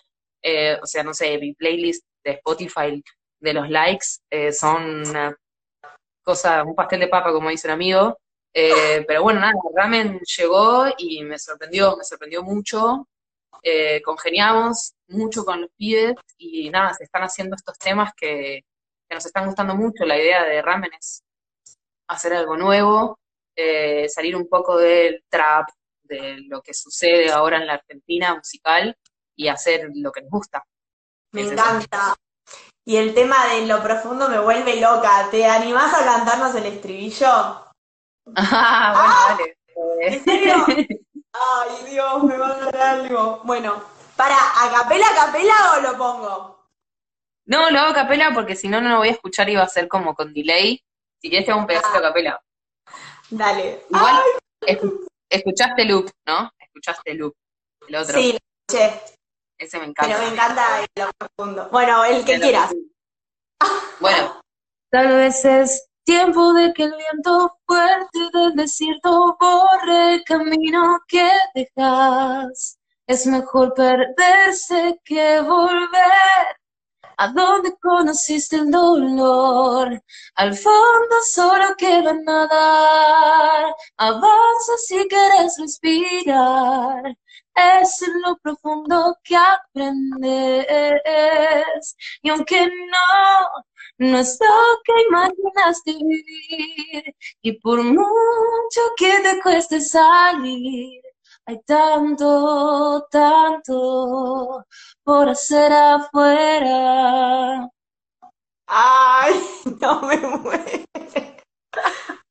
Eh, 0.42 0.76
o 0.82 0.86
sea, 0.86 1.04
no 1.04 1.14
sé, 1.14 1.38
mi 1.38 1.54
playlist 1.54 2.04
de 2.24 2.32
Spotify 2.32 3.00
de 3.38 3.54
los 3.54 3.70
likes 3.70 4.06
eh, 4.30 4.50
son 4.50 5.08
una 5.10 5.36
cosa, 6.24 6.64
un 6.64 6.74
pastel 6.74 6.98
de 6.98 7.08
papa, 7.08 7.32
como 7.32 7.50
dice 7.50 7.68
un 7.68 7.74
amigo. 7.74 8.18
pero 8.52 9.22
bueno, 9.22 9.38
nada, 9.38 9.52
Ramen 9.76 10.18
llegó 10.36 10.86
y 10.98 11.22
me 11.22 11.38
sorprendió, 11.38 11.96
me 11.96 12.02
sorprendió 12.02 12.42
mucho. 12.42 13.06
Eh, 13.62 14.02
congeniamos 14.02 14.94
mucho 15.08 15.44
con 15.44 15.62
los 15.62 15.70
pibes 15.76 16.14
y 16.38 16.70
nada, 16.70 16.94
se 16.94 17.04
están 17.04 17.22
haciendo 17.22 17.56
estos 17.56 17.78
temas 17.78 18.12
que, 18.16 18.64
nos 19.10 19.26
están 19.26 19.46
gustando 19.46 19.76
mucho. 19.76 20.04
La 20.04 20.18
idea 20.18 20.42
de 20.42 20.60
Ramen 20.60 20.90
es 20.98 21.22
hacer 22.08 22.32
algo 22.32 22.56
nuevo, 22.56 23.20
eh, 23.54 24.08
salir 24.08 24.34
un 24.34 24.48
poco 24.48 24.76
del 24.76 25.22
trap, 25.28 25.68
de 26.02 26.38
lo 26.48 26.60
que 26.60 26.74
sucede 26.74 27.30
ahora 27.30 27.58
en 27.58 27.66
la 27.68 27.74
Argentina 27.74 28.34
musical 28.34 28.96
y 29.36 29.46
hacer 29.46 29.88
lo 29.94 30.10
que 30.10 30.22
nos 30.22 30.30
gusta. 30.30 30.64
Me 31.30 31.42
encanta. 31.42 32.16
Y 32.84 32.96
el 32.96 33.14
tema 33.14 33.46
de 33.46 33.66
lo 33.66 33.82
profundo 33.82 34.28
me 34.28 34.40
vuelve 34.40 34.80
loca. 34.80 35.28
¿Te 35.30 35.46
animás 35.46 35.94
a 35.94 36.04
cantarnos 36.04 36.54
el 36.54 36.66
estribillo? 36.66 37.60
Ah, 38.36 38.92
bueno, 38.94 39.14
¡Ah! 39.14 39.36
dale. 39.38 39.58
¿En 40.00 40.24
serio? 40.24 40.54
Ay, 41.34 41.90
Dios, 41.90 42.22
me 42.22 42.36
va 42.36 42.48
a 42.48 42.58
dar 42.58 42.76
algo. 42.76 43.40
Bueno, 43.44 43.82
para, 44.16 44.36
¿a 44.36 44.70
capela, 44.70 45.06
a 45.08 45.26
capela 45.26 45.54
o 45.76 45.80
lo 45.80 45.98
pongo? 45.98 46.68
No, 47.46 47.70
lo 47.70 47.80
hago 47.80 47.90
a 47.90 47.94
capela 47.94 48.30
porque 48.32 48.54
si 48.54 48.68
no, 48.68 48.80
no 48.80 48.90
lo 48.90 48.98
voy 48.98 49.08
a 49.08 49.12
escuchar 49.12 49.48
y 49.50 49.56
va 49.56 49.64
a 49.64 49.68
ser 49.68 49.88
como 49.88 50.14
con 50.14 50.32
delay. 50.32 50.82
Si 51.20 51.28
quieres, 51.28 51.44
te 51.44 51.52
hago 51.52 51.60
un 51.60 51.66
pedacito 51.66 51.98
a 51.98 52.02
capela. 52.02 52.40
Dale. 53.30 53.84
Igual, 53.90 54.22
escuchaste 55.28 55.84
Loop, 55.84 56.10
¿no? 56.26 56.50
Escuchaste 56.58 57.14
Loop, 57.14 57.34
el 57.88 57.96
otro. 57.96 58.18
Sí, 58.18 58.32
lo 58.32 58.38
escuché. 58.78 59.00
Ese 59.58 59.78
me 59.78 59.86
encanta. 59.86 60.16
Pero 60.16 60.26
me 60.26 60.32
encanta 60.32 60.86
lo 60.96 61.10
profundo. 61.18 61.68
Bueno, 61.70 62.04
el 62.04 62.24
que 62.24 62.40
quieras. 62.40 62.72
Bueno, 64.00 64.42
tal 64.90 65.08
vez 65.08 65.42
es 65.44 65.86
Tiempo 66.04 66.52
de 66.52 66.72
que 66.74 66.84
el 66.84 66.94
viento 66.96 67.56
fuerte 67.66 68.18
del 68.32 68.54
desierto 68.54 69.36
borre 69.40 70.14
el 70.14 70.24
camino 70.24 71.00
que 71.08 71.30
dejas. 71.54 72.78
Es 73.06 73.26
mejor 73.26 73.72
perderse 73.74 75.00
que 75.04 75.40
volver 75.40 76.56
a 77.16 77.28
donde 77.28 77.74
conociste 77.80 78.56
el 78.56 78.70
dolor. 78.70 80.02
Al 80.34 80.54
fondo 80.54 81.16
solo 81.30 81.74
queda 81.76 82.12
nadar. 82.12 83.74
Avanza 83.96 84.76
si 84.86 85.08
quieres 85.08 85.56
respirar. 85.58 87.16
Es 87.54 88.02
lo 88.22 88.36
profundo 88.38 89.16
que 89.22 89.36
aprendes. 89.36 90.96
Y 92.22 92.30
aunque 92.30 92.66
no 92.66 93.64
no 93.98 94.18
es 94.18 94.38
lo 94.40 94.46
que 94.84 94.92
imaginaste 95.08 95.92
vivir 95.92 97.14
y 97.42 97.52
por 97.60 97.82
mucho 97.82 98.80
que 98.96 99.20
te 99.20 99.40
cueste 99.40 99.80
salir, 99.80 101.00
hay 101.46 101.60
tanto, 101.62 103.06
tanto 103.10 104.64
por 105.04 105.28
hacer 105.28 105.72
afuera. 105.72 107.68
Ay, 108.66 109.34
no 109.80 110.00
me 110.02 110.16
muero. 110.16 110.84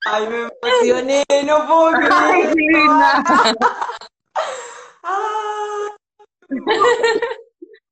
Ay, 0.06 0.28
me 0.28 0.50
emocioné, 0.62 1.24
no 1.46 1.66
puedo 1.66 1.94
creer. 1.94 2.54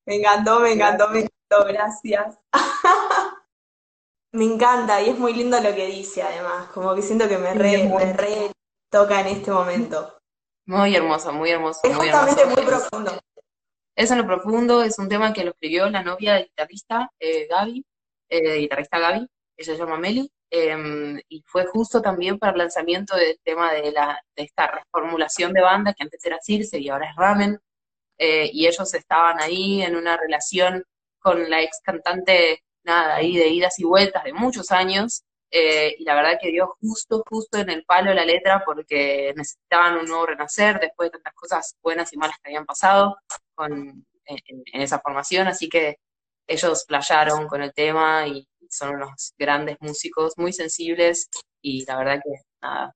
Me 0.06 0.16
encantó, 0.16 0.60
me 0.60 0.74
encantó, 0.74 1.10
me 1.10 1.20
encantó, 1.20 1.68
gracias. 1.68 2.38
Me 4.34 4.46
encanta 4.46 5.02
y 5.02 5.10
es 5.10 5.20
muy 5.20 5.34
lindo 5.34 5.60
lo 5.60 5.76
que 5.76 5.88
dice 5.88 6.22
además, 6.22 6.68
como 6.70 6.96
que 6.96 7.02
siento 7.02 7.28
que 7.28 7.38
me 7.38 7.54
re, 7.54 8.52
toca 8.90 9.20
en 9.20 9.28
este 9.28 9.52
momento. 9.52 10.22
Muy 10.66 10.96
hermoso, 10.96 11.34
muy 11.34 11.50
hermoso. 11.50 11.82
Es 11.84 11.94
justamente 11.94 12.46
muy 12.46 12.64
profundo. 12.64 13.12
Es 13.94 14.10
en 14.10 14.20
lo 14.20 14.26
profundo, 14.26 14.84
es 14.84 14.98
un 15.00 15.10
tema 15.10 15.34
que 15.34 15.44
lo 15.44 15.52
escribió 15.52 15.90
la 15.90 16.02
novia 16.02 16.36
del 16.36 16.46
guitarrista 16.46 17.12
eh, 17.20 17.46
Gaby, 17.50 17.86
eh, 18.30 18.56
guitarrista 18.60 19.00
Gaby, 19.00 19.28
ella 19.58 19.74
se 19.74 19.78
llama 19.78 19.98
Meli, 19.98 20.32
em, 20.52 21.20
y 21.30 21.44
fue 21.48 21.66
justo 21.66 22.02
también 22.02 22.38
para 22.38 22.52
el 22.54 22.60
lanzamiento 22.60 23.16
del 23.16 23.40
tema 23.44 23.74
de, 23.74 23.92
la, 23.92 24.22
de 24.36 24.44
esta 24.44 24.68
reformulación 24.68 25.54
de 25.54 25.62
banda 25.62 25.94
que 25.94 26.04
antes 26.04 26.24
era 26.26 26.40
Circe 26.42 26.80
y 26.80 26.90
ahora 26.90 27.10
es 27.10 27.16
Ramen, 27.16 27.60
eh, 28.18 28.50
y 28.54 28.68
ellos 28.68 28.94
estaban 28.94 29.40
ahí 29.42 29.82
en 29.82 29.96
una 29.96 30.18
relación 30.18 30.84
con 31.20 31.50
la 31.50 31.62
ex 31.62 31.80
cantante 31.84 32.64
nada, 32.84 33.16
ahí 33.16 33.36
de 33.38 33.48
idas 33.50 33.80
y 33.80 33.84
vueltas 33.84 34.24
de 34.24 34.34
muchos 34.34 34.72
años, 34.72 35.24
eh, 35.52 35.96
y 36.00 36.04
la 36.06 36.16
verdad 36.16 36.40
que 36.42 36.52
dio 36.52 36.78
justo, 36.80 37.24
justo 37.30 37.58
en 37.58 37.70
el 37.70 37.84
palo 37.84 38.14
la 38.14 38.24
letra 38.26 38.64
porque 38.66 39.34
necesitaban 39.36 39.98
un 39.98 40.06
nuevo 40.06 40.26
renacer 40.26 40.80
después 40.80 41.08
de 41.08 41.18
tantas 41.18 41.34
cosas 41.34 41.76
buenas 41.84 42.14
y 42.14 42.18
malas 42.18 42.38
que 42.42 42.50
habían 42.50 42.66
pasado 42.66 43.18
con, 43.54 44.06
en, 44.26 44.64
esa 44.82 45.00
formación, 45.00 45.48
así 45.48 45.68
que 45.70 45.98
ellos 46.48 46.86
playaron 46.88 47.48
con 47.48 47.62
el 47.62 47.74
tema 47.74 48.28
y 48.28 48.48
son 48.72 48.96
unos 48.96 49.34
grandes 49.38 49.78
músicos, 49.80 50.34
muy 50.38 50.54
sensibles, 50.54 51.30
y 51.62 51.86
la 51.86 51.98
verdad 51.98 52.22
que 52.24 52.42
nada, 52.62 52.96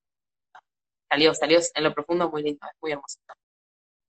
salió, 1.09 1.33
salió 1.33 1.59
en 1.73 1.83
lo 1.83 1.93
profundo 1.93 2.29
muy 2.29 2.43
lindo, 2.43 2.67
muy 2.81 2.91
hermoso. 2.91 3.17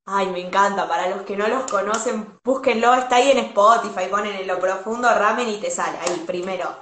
Ay, 0.08 0.28
me 0.28 0.40
encanta. 0.40 0.88
Para 0.88 1.08
los 1.08 1.22
que 1.22 1.36
no 1.36 1.48
los 1.48 1.68
conocen, 1.68 2.38
búsquenlo. 2.44 2.94
Está 2.94 3.16
ahí 3.16 3.32
en 3.32 3.38
Spotify. 3.38 4.06
Ponen 4.08 4.36
en 4.36 4.46
lo 4.46 4.60
profundo 4.60 5.08
ramen 5.12 5.48
y 5.48 5.58
te 5.58 5.68
sale. 5.68 5.98
Ahí, 5.98 6.22
primero. 6.24 6.78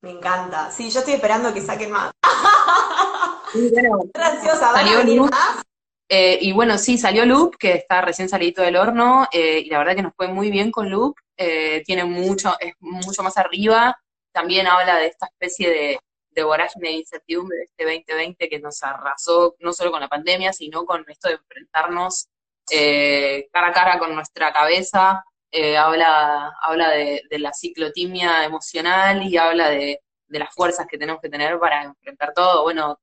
Me 0.00 0.12
encanta. 0.12 0.70
Sí, 0.70 0.90
yo 0.90 1.00
estoy 1.00 1.14
esperando 1.14 1.52
que 1.52 1.60
saquen 1.60 1.90
más. 1.90 2.10
Graciosa. 4.14 4.72
¿Van 4.72 4.88
a 4.88 4.96
venir 4.98 5.20
más? 5.20 5.62
Eh, 6.08 6.38
y 6.40 6.52
bueno, 6.52 6.78
sí, 6.78 6.96
salió 6.96 7.24
Loop, 7.26 7.56
que 7.56 7.72
está 7.72 8.00
recién 8.00 8.28
salido 8.28 8.64
del 8.64 8.76
horno, 8.76 9.26
eh, 9.32 9.62
y 9.64 9.70
la 9.70 9.78
verdad 9.78 9.96
que 9.96 10.02
nos 10.02 10.14
fue 10.14 10.28
muy 10.28 10.50
bien 10.50 10.70
con 10.70 10.90
Loop. 10.90 11.14
Eh, 11.36 11.82
tiene 11.86 12.04
mucho, 12.04 12.54
es 12.58 12.74
mucho 12.80 13.22
más 13.22 13.36
arriba. 13.36 13.98
También 14.32 14.66
habla 14.66 14.96
de 14.96 15.06
esta 15.06 15.26
especie 15.26 15.70
de, 15.70 15.98
de 16.30 16.42
vorágine 16.42 16.88
de 16.88 16.94
incertidumbre 16.96 17.58
de 17.58 17.64
este 17.64 17.84
2020 17.84 18.48
que 18.48 18.58
nos 18.60 18.82
arrasó 18.82 19.56
no 19.60 19.72
solo 19.72 19.90
con 19.90 20.00
la 20.00 20.08
pandemia, 20.08 20.52
sino 20.52 20.84
con 20.84 21.04
esto 21.08 21.28
de 21.28 21.34
enfrentarnos 21.34 22.28
eh, 22.70 23.48
cara 23.52 23.68
a 23.68 23.72
cara 23.72 23.98
con 23.98 24.14
nuestra 24.14 24.52
cabeza, 24.52 25.24
eh, 25.50 25.76
habla, 25.76 26.52
habla 26.62 26.90
de, 26.90 27.22
la 27.38 27.52
ciclotimia 27.52 28.44
emocional 28.44 29.22
y 29.22 29.36
habla 29.36 29.68
de, 29.70 30.00
las 30.28 30.54
fuerzas 30.54 30.86
que 30.86 30.96
tenemos 30.96 31.20
que 31.20 31.28
tener 31.28 31.58
para 31.58 31.84
enfrentar 31.84 32.32
todo. 32.34 32.62
Bueno, 32.62 32.98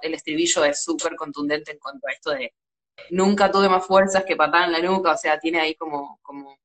el 0.00 0.14
estribillo 0.14 0.64
es 0.64 0.82
súper 0.82 1.14
contundente 1.14 1.70
en 1.72 1.78
cuanto 1.78 2.08
a 2.08 2.12
esto 2.12 2.30
de 2.30 2.52
nunca 3.10 3.50
tuve 3.50 3.68
más 3.68 3.86
fuerzas 3.86 4.24
que 4.24 4.36
patar 4.36 4.64
en 4.64 4.72
la 4.72 4.80
nuca, 4.80 5.12
o 5.12 5.16
sea, 5.16 5.38
tiene 5.38 5.60
ahí 5.60 5.74
como, 5.76 6.18
como, 6.22 6.58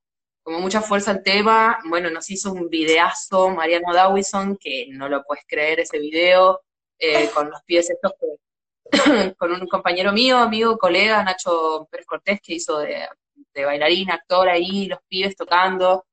como 0.48 0.62
mucha 0.62 0.80
fuerza 0.80 1.12
el 1.12 1.24
tema. 1.24 1.78
Bueno, 1.90 2.10
nos 2.10 2.30
hizo 2.30 2.54
un 2.54 2.70
videazo 2.70 3.50
Mariano 3.50 3.94
Dawison, 3.94 4.56
que 4.56 4.88
no 4.92 5.10
lo 5.10 5.22
puedes 5.26 5.44
creer 5.46 5.82
ese 5.82 6.00
video, 6.00 6.62
eh, 6.98 7.30
con 7.34 7.50
los 7.50 7.62
pies 7.64 7.90
estos 7.90 8.14
que 8.18 9.36
con 9.38 9.52
un 9.52 9.68
compañero 9.68 10.14
mío, 10.14 10.38
amigo, 10.38 10.78
colega, 10.78 11.22
Nacho 11.22 11.86
Pérez 11.92 12.06
Cortés, 12.06 12.40
que 12.42 12.54
hizo 12.54 12.80
de, 12.80 13.10
bailarina, 13.56 14.14
actor 14.14 14.48
ahí, 14.48 14.86
los 14.86 15.00
pibes 15.10 15.36
tocando. 15.36 16.06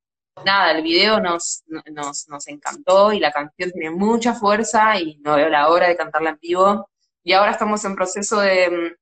Nada, 0.45 0.73
el 0.73 0.83
video 0.83 1.21
nos, 1.21 1.62
nos, 1.69 2.26
nos 2.26 2.49
encantó 2.49 3.12
y 3.12 3.21
la 3.21 3.31
canción 3.31 3.71
tiene 3.71 3.91
mucha 3.91 4.35
fuerza 4.35 4.99
y 4.99 5.17
no 5.19 5.37
veo 5.37 5.49
la 5.49 5.69
hora 5.69 5.87
de 5.87 5.97
cantarla 5.97 6.31
en 6.31 6.38
vivo. 6.43 6.91
Y 7.23 7.35
ahora 7.35 7.53
estamos 7.53 7.85
en 7.85 7.95
proceso 7.95 8.41
de, 8.41 8.97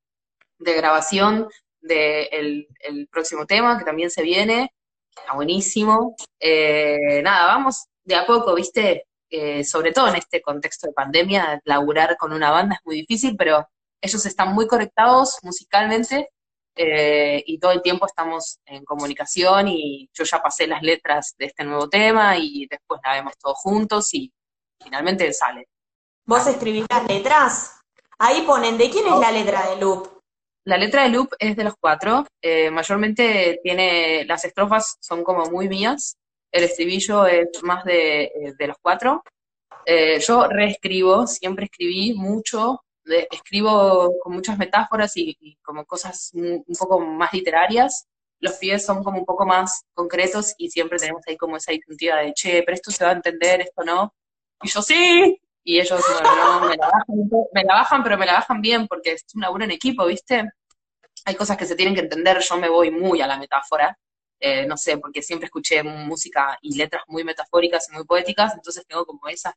grabación 0.59 1.49
del 1.81 2.69
el 2.81 3.09
próximo 3.11 3.47
tema, 3.47 3.79
que 3.79 3.87
también 3.87 4.11
se 4.11 4.23
viene. 4.23 4.71
Está 5.17 5.35
buenísimo. 5.35 6.15
Eh, 6.41 7.21
nada, 7.23 7.47
vamos 7.47 7.87
de 8.05 8.15
a 8.15 8.27
poco, 8.27 8.55
¿viste? 8.55 9.07
Eh, 9.29 9.65
sobre 9.65 9.93
todo 9.93 10.09
en 10.09 10.17
este 10.17 10.43
contexto 10.43 10.89
de 10.89 10.93
pandemia, 10.93 11.61
laburar 11.65 12.17
con 12.17 12.33
una 12.33 12.51
banda 12.51 12.77
es 12.77 12.81
muy 12.85 12.97
difícil, 12.97 13.35
pero 13.37 13.67
ellos 14.01 14.27
están 14.27 14.53
muy 14.53 14.67
conectados 14.67 15.39
musicalmente 15.43 16.29
eh, 16.75 17.43
y 17.47 17.59
todo 17.59 17.73
el 17.73 17.83
tiempo 17.83 18.07
estamos 18.07 18.59
en 18.67 18.85
comunicación 18.85 19.69
y 19.69 20.11
yo 20.13 20.25
ya 20.25 20.43
pasé 20.43 20.67
las 20.67 20.83
letras 20.83 21.35
de 21.39 21.47
este 21.47 21.65
nuevo 21.65 21.89
tema 21.89 22.37
y 22.37 22.67
después 22.67 23.01
la 23.05 23.13
vemos 23.13 23.35
todos 23.39 23.59
juntos 23.59 24.13
y 24.13 24.33
finalmente 24.83 25.33
sale. 25.33 25.69
¿Vos 26.27 26.47
escribís 26.47 26.85
las 26.91 27.07
letras? 27.07 27.81
Ahí 28.19 28.43
ponen, 28.43 28.79
¿de 28.79 28.91
quién 28.91 29.07
es 29.07 29.19
la 29.19 29.33
letra 29.33 29.69
de 29.71 29.77
Loop? 29.77 30.12
La 30.65 30.79
letra 30.79 31.03
de 31.03 31.09
Loop 31.09 31.35
es 31.41 31.57
de 31.57 31.65
los 31.65 31.75
cuatro, 31.81 32.25
eh, 32.41 32.71
mayormente 32.71 33.59
tiene, 33.65 34.25
las 34.27 34.45
estrofas 34.45 34.97
son 35.01 35.25
como 35.25 35.45
muy 35.47 35.69
mías, 35.69 36.17
el 36.53 36.65
estribillo 36.65 37.27
es 37.27 37.49
más 37.63 37.85
de, 37.85 38.25
eh, 38.25 38.67
los 38.67 38.77
cuatro. 38.81 39.25
Eh, 39.85 40.21
yo 40.21 40.47
reescribo, 40.47 41.27
siempre 41.27 41.65
escribí 41.65 42.15
mucho, 42.15 42.85
escribo 43.31 44.15
con 44.21 44.35
muchas 44.35 44.57
metáforas 44.59 45.13
y, 45.17 45.57
como 45.63 45.85
cosas 45.85 46.31
un, 46.35 46.63
poco 46.79 47.01
más 47.01 47.33
literarias. 47.33 48.07
Los 48.39 48.55
pies 48.59 48.85
son 48.85 49.03
como 49.03 49.19
un 49.19 49.25
poco 49.25 49.47
más 49.47 49.85
concretos 49.95 50.55
y 50.59 50.71
siempre 50.71 50.99
tenemos 50.99 51.23
ahí 51.27 51.37
como 51.37 51.57
esa 51.57 51.73
disyuntiva 51.73 52.19
de, 52.19 52.33
che, 52.35 52.63
pero 52.63 52.75
esto 52.75 52.91
se 52.93 53.05
va 53.05 53.11
a 53.11 53.15
entender, 53.15 53.63
esto 53.63 53.83
no. 53.85 54.15
Y 54.63 54.69
yo 54.69 54.83
sí, 54.83 55.41
y 55.65 55.81
ellos 55.81 56.01
no, 56.23 56.61
me, 56.69 56.77
la 56.77 56.87
bajan, 56.87 57.31
me 57.53 57.65
la 57.65 57.75
bajan, 57.75 58.03
pero 58.03 58.19
me 58.19 58.27
la 58.27 58.35
bajan 58.35 58.61
bien 58.61 58.87
porque 58.87 59.13
es 59.13 59.25
un 59.35 59.43
laburo 59.43 59.65
en 59.65 59.71
equipo, 59.71 60.07
¿viste? 60.07 60.51
hay 61.25 61.35
cosas 61.35 61.57
que 61.57 61.67
se 61.67 61.77
tienen 61.77 61.95
que 61.95 62.01
entender, 62.01 62.39
yo 62.41 62.57
me 62.57 62.69
voy 62.69 62.91
muy 62.91 63.21
a 63.21 63.27
la 63.27 63.39
metáfora, 63.39 63.97
eh, 64.41 64.67
no 64.67 64.77
sé, 64.77 64.99
porque 64.99 65.23
siempre 65.23 65.47
escuché 65.47 65.83
música 65.83 66.59
y 66.61 66.77
letras 66.77 67.05
muy 67.07 67.25
metafóricas 67.25 67.89
y 67.89 67.95
muy 67.95 68.05
poéticas, 68.05 68.55
entonces 68.55 68.85
tengo 68.87 69.05
como 69.05 69.29
esas, 69.29 69.55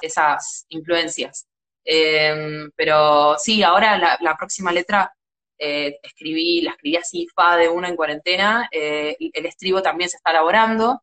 esas 0.00 0.66
influencias. 0.68 1.46
Em, 1.84 2.70
pero 2.76 3.36
sí, 3.38 3.62
ahora 3.62 3.96
la, 3.96 4.36
próxima 4.36 4.72
letra 4.72 5.12
eh, 5.58 5.98
escribí, 6.02 6.60
la 6.60 6.72
escribí 6.72 6.96
así, 6.96 7.26
fa 7.34 7.56
de 7.56 7.68
una 7.68 7.88
en 7.88 7.96
cuarentena, 7.96 8.68
eh, 8.70 9.16
el 9.18 9.46
estribo 9.46 9.80
también 9.82 10.10
se 10.10 10.16
está 10.16 10.32
elaborando, 10.32 11.02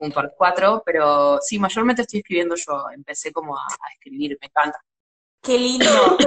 junto 0.00 0.18
al 0.18 0.32
cuatro, 0.36 0.82
pero 0.84 1.38
sí, 1.42 1.58
mayormente 1.58 2.02
estoy 2.02 2.20
escribiendo 2.20 2.54
yo, 2.56 2.86
empecé 2.92 3.30
como 3.32 3.56
a, 3.56 3.62
a 3.62 3.92
escribir, 3.92 4.36
me 4.40 4.46
encanta. 4.46 4.80
Qué 5.42 5.58
lindo. 5.58 6.18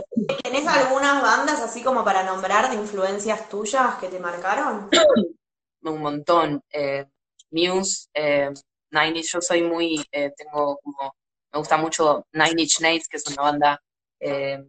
¿Tenés 0.44 0.66
algunas 0.68 1.22
bandas 1.22 1.60
así 1.60 1.84
como 1.84 2.04
para 2.06 2.24
nombrar 2.24 2.70
de 2.70 2.76
influencias 2.76 3.50
tuyas 3.50 3.96
que 3.96 4.08
te 4.08 4.20
marcaron? 4.20 4.90
un 5.82 6.02
montón. 6.02 6.64
Eh, 6.72 7.06
Muse, 7.52 8.08
eh, 8.14 8.52
Nine 8.92 9.18
Inch, 9.18 9.32
yo 9.34 9.42
soy 9.42 9.64
muy, 9.64 10.04
eh, 10.12 10.32
tengo 10.36 10.78
como, 10.84 11.16
me 11.52 11.60
gusta 11.60 11.78
mucho 11.78 12.26
Nine 12.32 12.62
Inch 12.64 12.80
Nails, 12.82 13.08
que 13.08 13.18
es 13.18 13.28
una 13.28 13.44
banda 13.44 13.84
eh, 14.20 14.64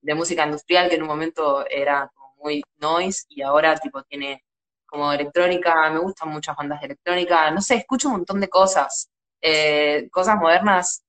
de 0.00 0.14
música 0.14 0.44
industrial 0.44 0.88
que 0.88 0.96
en 0.96 1.02
un 1.02 1.08
momento 1.08 1.66
era 1.68 2.10
como 2.14 2.34
muy 2.42 2.62
noise 2.78 3.24
y 3.28 3.42
ahora 3.42 3.76
tipo 3.76 4.02
tiene 4.04 4.42
como 4.90 5.12
electrónica, 5.12 5.90
me 5.90 6.00
gustan 6.00 6.30
muchas 6.30 6.56
bandas 6.56 6.80
de 6.80 6.86
electrónica, 6.86 7.50
no 7.50 7.60
sé, 7.60 7.76
escucho 7.76 8.08
un 8.08 8.14
montón 8.14 8.40
de 8.40 8.48
cosas, 8.48 9.08
cosas 10.10 10.36
modernas. 10.36 11.02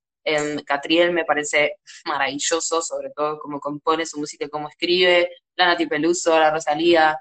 Catriel 0.66 1.12
me 1.14 1.26
parece 1.26 1.78
maravilloso, 2.06 2.82
sobre 2.82 3.10
todo 3.10 3.40
cómo 3.40 3.60
compone 3.60 4.06
su 4.06 4.20
música 4.20 4.46
y 4.46 4.50
cómo 4.50 4.70
escribe, 4.70 5.32
Lana 5.56 5.76
Peluso, 5.90 6.38
la 6.40 6.52
Rosalía, 6.52 7.20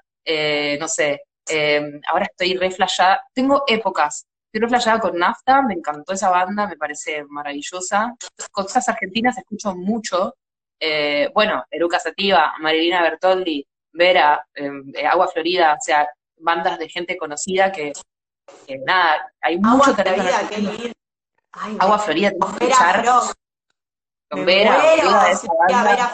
no 0.79 0.87
sé, 0.87 1.21
Em, 1.49 1.99
ahora 2.09 2.25
estoy 2.25 2.55
re 2.57 2.69
Tengo 3.33 3.63
épocas. 3.67 4.25
Estoy 4.53 4.69
re 4.69 4.99
con 4.99 5.17
Nafta, 5.17 5.61
me 5.61 5.73
encantó 5.73 6.13
esa 6.13 6.29
banda, 6.29 6.67
me 6.67 6.77
parece 6.77 7.23
maravillosa. 7.27 8.15
Cosas 8.51 8.87
argentinas 8.89 9.37
escucho 9.37 9.75
mucho. 9.75 10.35
Eh, 10.79 11.29
bueno, 11.33 11.63
Eruca 11.69 11.99
Sativa, 11.99 12.53
Marilina 12.59 13.01
Bertoldi, 13.01 13.65
Vera, 13.93 14.45
em, 14.53 14.91
eh, 14.95 15.05
Agua 15.05 15.27
Florida, 15.27 15.73
o 15.73 15.81
sea, 15.81 16.07
bandas 16.41 16.79
de 16.79 16.89
gente 16.89 17.17
conocida 17.17 17.71
que, 17.71 17.93
nada, 18.85 19.31
hay 19.41 19.57
mucho 19.59 19.95
talento. 19.95 20.23
Florida, 20.23 20.93
Agua 21.79 21.99
Florida, 21.99 22.31
con 22.39 22.55
Vera 22.55 23.33
Con 24.29 24.45
Vera, 24.45 24.77
Vera, 25.75 26.13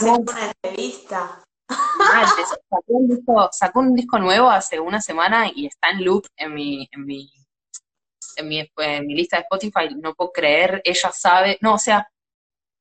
una 0.00 0.52
entrevista. 0.62 1.44
Ah, 1.70 2.34
sacó, 2.70 2.82
un 2.86 3.08
disco, 3.08 3.48
sacó 3.52 3.80
un 3.80 3.94
disco 3.94 4.18
nuevo 4.18 4.48
hace 4.48 4.80
una 4.80 5.00
semana 5.00 5.50
y 5.54 5.66
está 5.66 5.90
en 5.90 6.04
loop 6.04 6.26
en 6.36 6.54
mi, 6.54 6.88
en 6.90 7.04
mi, 7.04 7.30
en 8.36 8.48
mi, 8.48 8.70
en 8.78 9.06
mi 9.06 9.14
lista 9.14 9.36
de 9.36 9.42
Spotify. 9.42 9.94
No 9.94 10.14
puedo 10.14 10.32
creer, 10.32 10.80
ella 10.84 11.12
sabe. 11.12 11.58
No, 11.60 11.74
o 11.74 11.78
sea, 11.78 12.08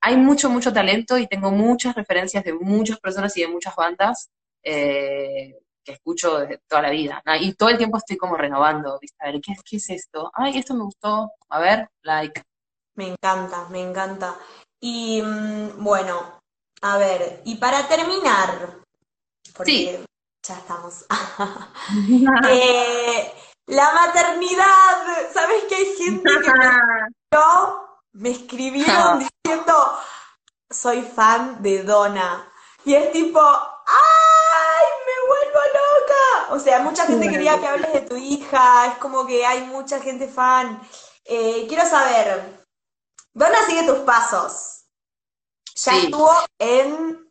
hay 0.02 0.16
mucho, 0.16 0.50
mucho 0.50 0.72
talento 0.72 1.18
y 1.18 1.28
tengo 1.28 1.52
muchas 1.52 1.96
referencias 1.96 2.44
de 2.44 2.54
muchas 2.54 3.00
personas 3.00 3.36
y 3.36 3.42
de 3.42 3.48
muchas 3.48 3.76
bandas 3.76 4.30
eh, 4.64 5.56
que 5.88 5.94
escucho 5.94 6.40
desde 6.40 6.60
toda 6.68 6.82
la 6.82 6.90
vida. 6.90 7.24
Y 7.40 7.54
todo 7.54 7.70
el 7.70 7.78
tiempo 7.78 7.98
estoy 7.98 8.18
como 8.18 8.36
renovando, 8.36 9.00
¿viste? 9.00 9.18
A 9.22 9.32
ver, 9.32 9.40
¿qué, 9.42 9.56
¿qué 9.64 9.78
es 9.78 9.90
esto? 9.90 10.30
Ay, 10.34 10.58
esto 10.58 10.74
me 10.74 10.84
gustó. 10.84 11.32
A 11.50 11.60
ver, 11.60 11.90
like. 12.02 12.44
Me 12.96 13.08
encanta, 13.08 13.68
me 13.70 13.82
encanta. 13.82 14.36
Y 14.82 15.22
mm, 15.22 15.82
bueno, 15.82 16.42
a 16.82 16.98
ver, 16.98 17.42
y 17.46 17.56
para 17.56 17.88
terminar, 17.88 18.80
porque 19.56 20.04
ya 20.46 20.56
estamos. 20.56 21.06
Eh, 22.50 23.34
la 23.68 23.94
maternidad, 23.94 25.32
¿sabes 25.34 25.64
que 25.70 25.76
hay 25.76 25.96
gente 25.96 26.32
que 26.44 26.52
me, 26.52 26.70
me 28.12 28.30
escribieron 28.32 29.20
diciendo 29.46 29.74
soy 30.70 31.02
fan 31.02 31.64
de 31.64 31.84
Donna? 31.84 32.52
Y 32.84 32.94
es 32.94 33.12
tipo, 33.14 33.40
¡ay! 33.40 34.27
O 36.52 36.60
sea, 36.60 36.80
mucha 36.80 37.06
gente 37.06 37.30
quería 37.30 37.60
que 37.60 37.68
hables 37.68 37.94
de 37.94 38.02
tu 38.02 38.16
hija, 38.16 38.88
es 38.88 38.98
como 38.98 39.26
que 39.26 39.46
hay 39.46 39.64
mucha 39.66 40.00
gente 40.00 40.28
fan. 40.28 40.82
Eh, 41.26 41.66
quiero 41.68 41.86
saber, 41.86 42.64
Donna 43.34 43.58
sigue 43.68 43.84
tus 43.84 44.00
pasos 44.00 44.78
ya 45.86 45.98
estuvo 45.98 46.32
en 46.60 47.30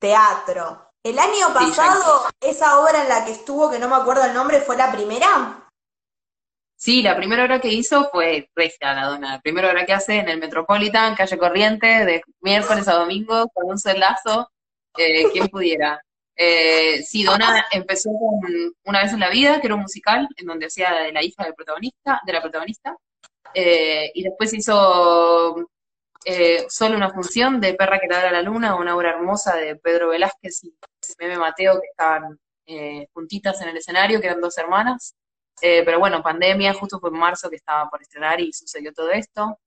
teatro. 0.00 0.90
El 1.02 1.18
año 1.18 1.52
pasado, 1.54 2.26
esa 2.40 2.80
obra 2.80 3.02
en 3.02 3.08
la 3.08 3.24
que 3.24 3.32
estuvo, 3.32 3.70
que 3.70 3.78
no 3.78 3.88
me 3.88 3.94
acuerdo 3.94 4.24
el 4.24 4.34
nombre, 4.34 4.60
fue 4.60 4.76
la 4.76 4.90
primera. 4.90 5.68
Sí, 6.76 7.00
la 7.00 7.16
primera 7.16 7.44
obra 7.44 7.60
que 7.60 7.68
hizo 7.68 8.10
fue 8.10 8.50
regia 8.54 8.92
la 8.92 9.06
dona. 9.06 9.32
La 9.34 9.40
primera 9.40 9.70
obra 9.70 9.86
que 9.86 9.92
hace 9.92 10.16
en 10.16 10.28
el 10.28 10.38
Metropolitan, 10.38 11.14
calle 11.14 11.38
Corriente, 11.38 11.86
de 11.86 12.22
miércoles 12.40 12.88
a 12.88 12.94
domingo, 12.94 13.48
con 13.54 13.70
un 13.70 13.78
celazo, 13.78 14.50
eh, 14.98 15.30
quien 15.30 15.48
pudiera. 15.48 16.02
Eh, 16.36 17.02
sí, 17.02 17.24
Dona 17.24 17.66
empezó 17.72 18.10
con 18.10 18.40
Una 18.84 19.02
vez 19.02 19.12
en 19.12 19.20
la 19.20 19.30
vida, 19.30 19.60
que 19.60 19.68
era 19.68 19.74
un 19.74 19.82
musical, 19.82 20.28
en 20.36 20.46
donde 20.46 20.66
hacía 20.66 20.92
de 20.92 21.12
la 21.12 21.22
hija 21.22 21.44
del 21.44 21.54
protagonista, 21.54 22.20
de 22.26 22.32
la 22.32 22.42
protagonista, 22.42 22.96
eh, 23.54 24.10
y 24.14 24.22
después 24.22 24.52
hizo 24.52 25.56
eh, 26.24 26.66
solo 26.68 26.96
una 26.96 27.10
función 27.10 27.60
de 27.60 27.74
Perra 27.74 27.98
que 27.98 28.08
ladra 28.08 28.30
la 28.30 28.42
luna, 28.42 28.74
una 28.74 28.94
obra 28.94 29.10
hermosa 29.10 29.56
de 29.56 29.76
Pedro 29.76 30.10
Velázquez 30.10 30.64
y 30.64 30.74
Meme 31.18 31.38
Mateo 31.38 31.80
que 31.80 31.88
estaban 31.88 32.38
eh, 32.66 33.06
juntitas 33.14 33.60
en 33.62 33.68
el 33.68 33.76
escenario, 33.76 34.20
que 34.20 34.26
eran 34.26 34.40
dos 34.40 34.58
hermanas. 34.58 35.14
Pero 35.58 35.98
bueno, 35.98 36.22
pandemia, 36.22 36.74
justo 36.74 37.00
fue 37.00 37.08
en 37.08 37.16
marzo 37.18 37.48
que 37.48 37.56
estaba 37.56 37.88
por 37.88 38.02
estrenar 38.02 38.38
y 38.42 38.52
sucedió 38.52 38.92
todo 38.92 39.10
esto. 39.10 39.58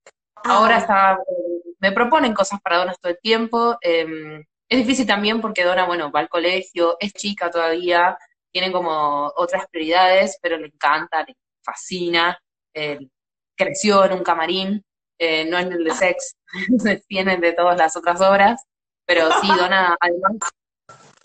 Ahora 0.44 0.76
ah. 0.76 0.80
está, 0.80 1.18
me 1.80 1.92
proponen 1.92 2.36
cosas 2.36 2.62
para 2.62 2.78
Donas 2.78 3.00
todo 3.00 3.12
el 3.12 3.18
tiempo. 3.20 3.76
Es 4.70 4.78
difícil 4.78 5.08
también 5.08 5.42
porque 5.42 5.64
Dona, 5.64 5.86
bueno, 5.86 6.12
va 6.12 6.20
al 6.20 6.30
colegio, 6.30 6.96
es 7.00 7.14
chica 7.14 7.50
todavía, 7.50 8.18
tiene 8.52 8.72
como 8.72 9.32
otras 9.36 9.66
prioridades, 9.72 10.38
pero 10.42 10.58
le 10.58 10.68
encanta, 10.68 11.24
le 11.24 11.36
fascina. 11.64 12.40
creció 13.56 14.06
en 14.06 14.14
un 14.14 14.24
camarín, 14.24 14.84
eh, 15.18 15.46
no 15.46 15.58
en 15.58 15.74
el 15.74 15.84
de 15.84 15.92
sex, 15.92 16.38
tienen 17.08 17.42
de 17.42 17.54
todas 17.54 17.78
las 17.78 17.96
otras 17.98 18.22
obras, 18.22 18.64
pero 19.06 19.30
sí, 19.42 19.48
Donna, 19.48 19.98
además, 20.00 20.38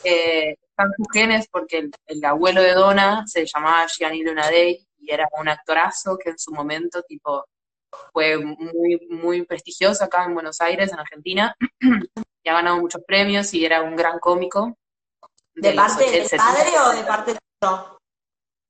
eh, 0.03 0.57
están 0.69 0.91
sus 0.97 1.07
genes 1.13 1.47
porque 1.49 1.89
el, 2.07 2.25
abuelo 2.25 2.61
de 2.61 2.73
Donna 2.73 3.25
se 3.27 3.47
llamaba 3.47 3.87
Gianni 3.87 4.25
Lunadei 4.25 4.85
y 4.99 5.13
era 5.13 5.29
un 5.39 5.49
actorazo 5.49 6.19
que 6.19 6.31
en 6.31 6.39
su 6.39 6.53
momento, 6.53 7.03
tipo, 7.03 7.45
fue 8.13 8.37
muy, 8.39 9.07
muy 9.11 9.45
prestigioso 9.45 10.03
acá 10.05 10.25
en 10.25 10.35
Buenos 10.35 10.61
Aires, 10.61 10.93
en 10.93 10.99
Argentina, 10.99 11.55
y 12.45 12.49
ha 12.49 12.53
ganado 12.53 12.77
muchos 12.79 13.03
premios 13.07 13.53
y 13.55 13.65
era 13.65 13.83
un 13.83 13.97
gran 13.97 14.19
cómico. 14.19 14.77
¿De, 15.55 15.73
parte 15.73 16.11
del 16.11 16.29
padre 16.29 16.79
o 16.79 16.91
de 16.91 17.05
parte 17.05 17.33
de 17.33 17.39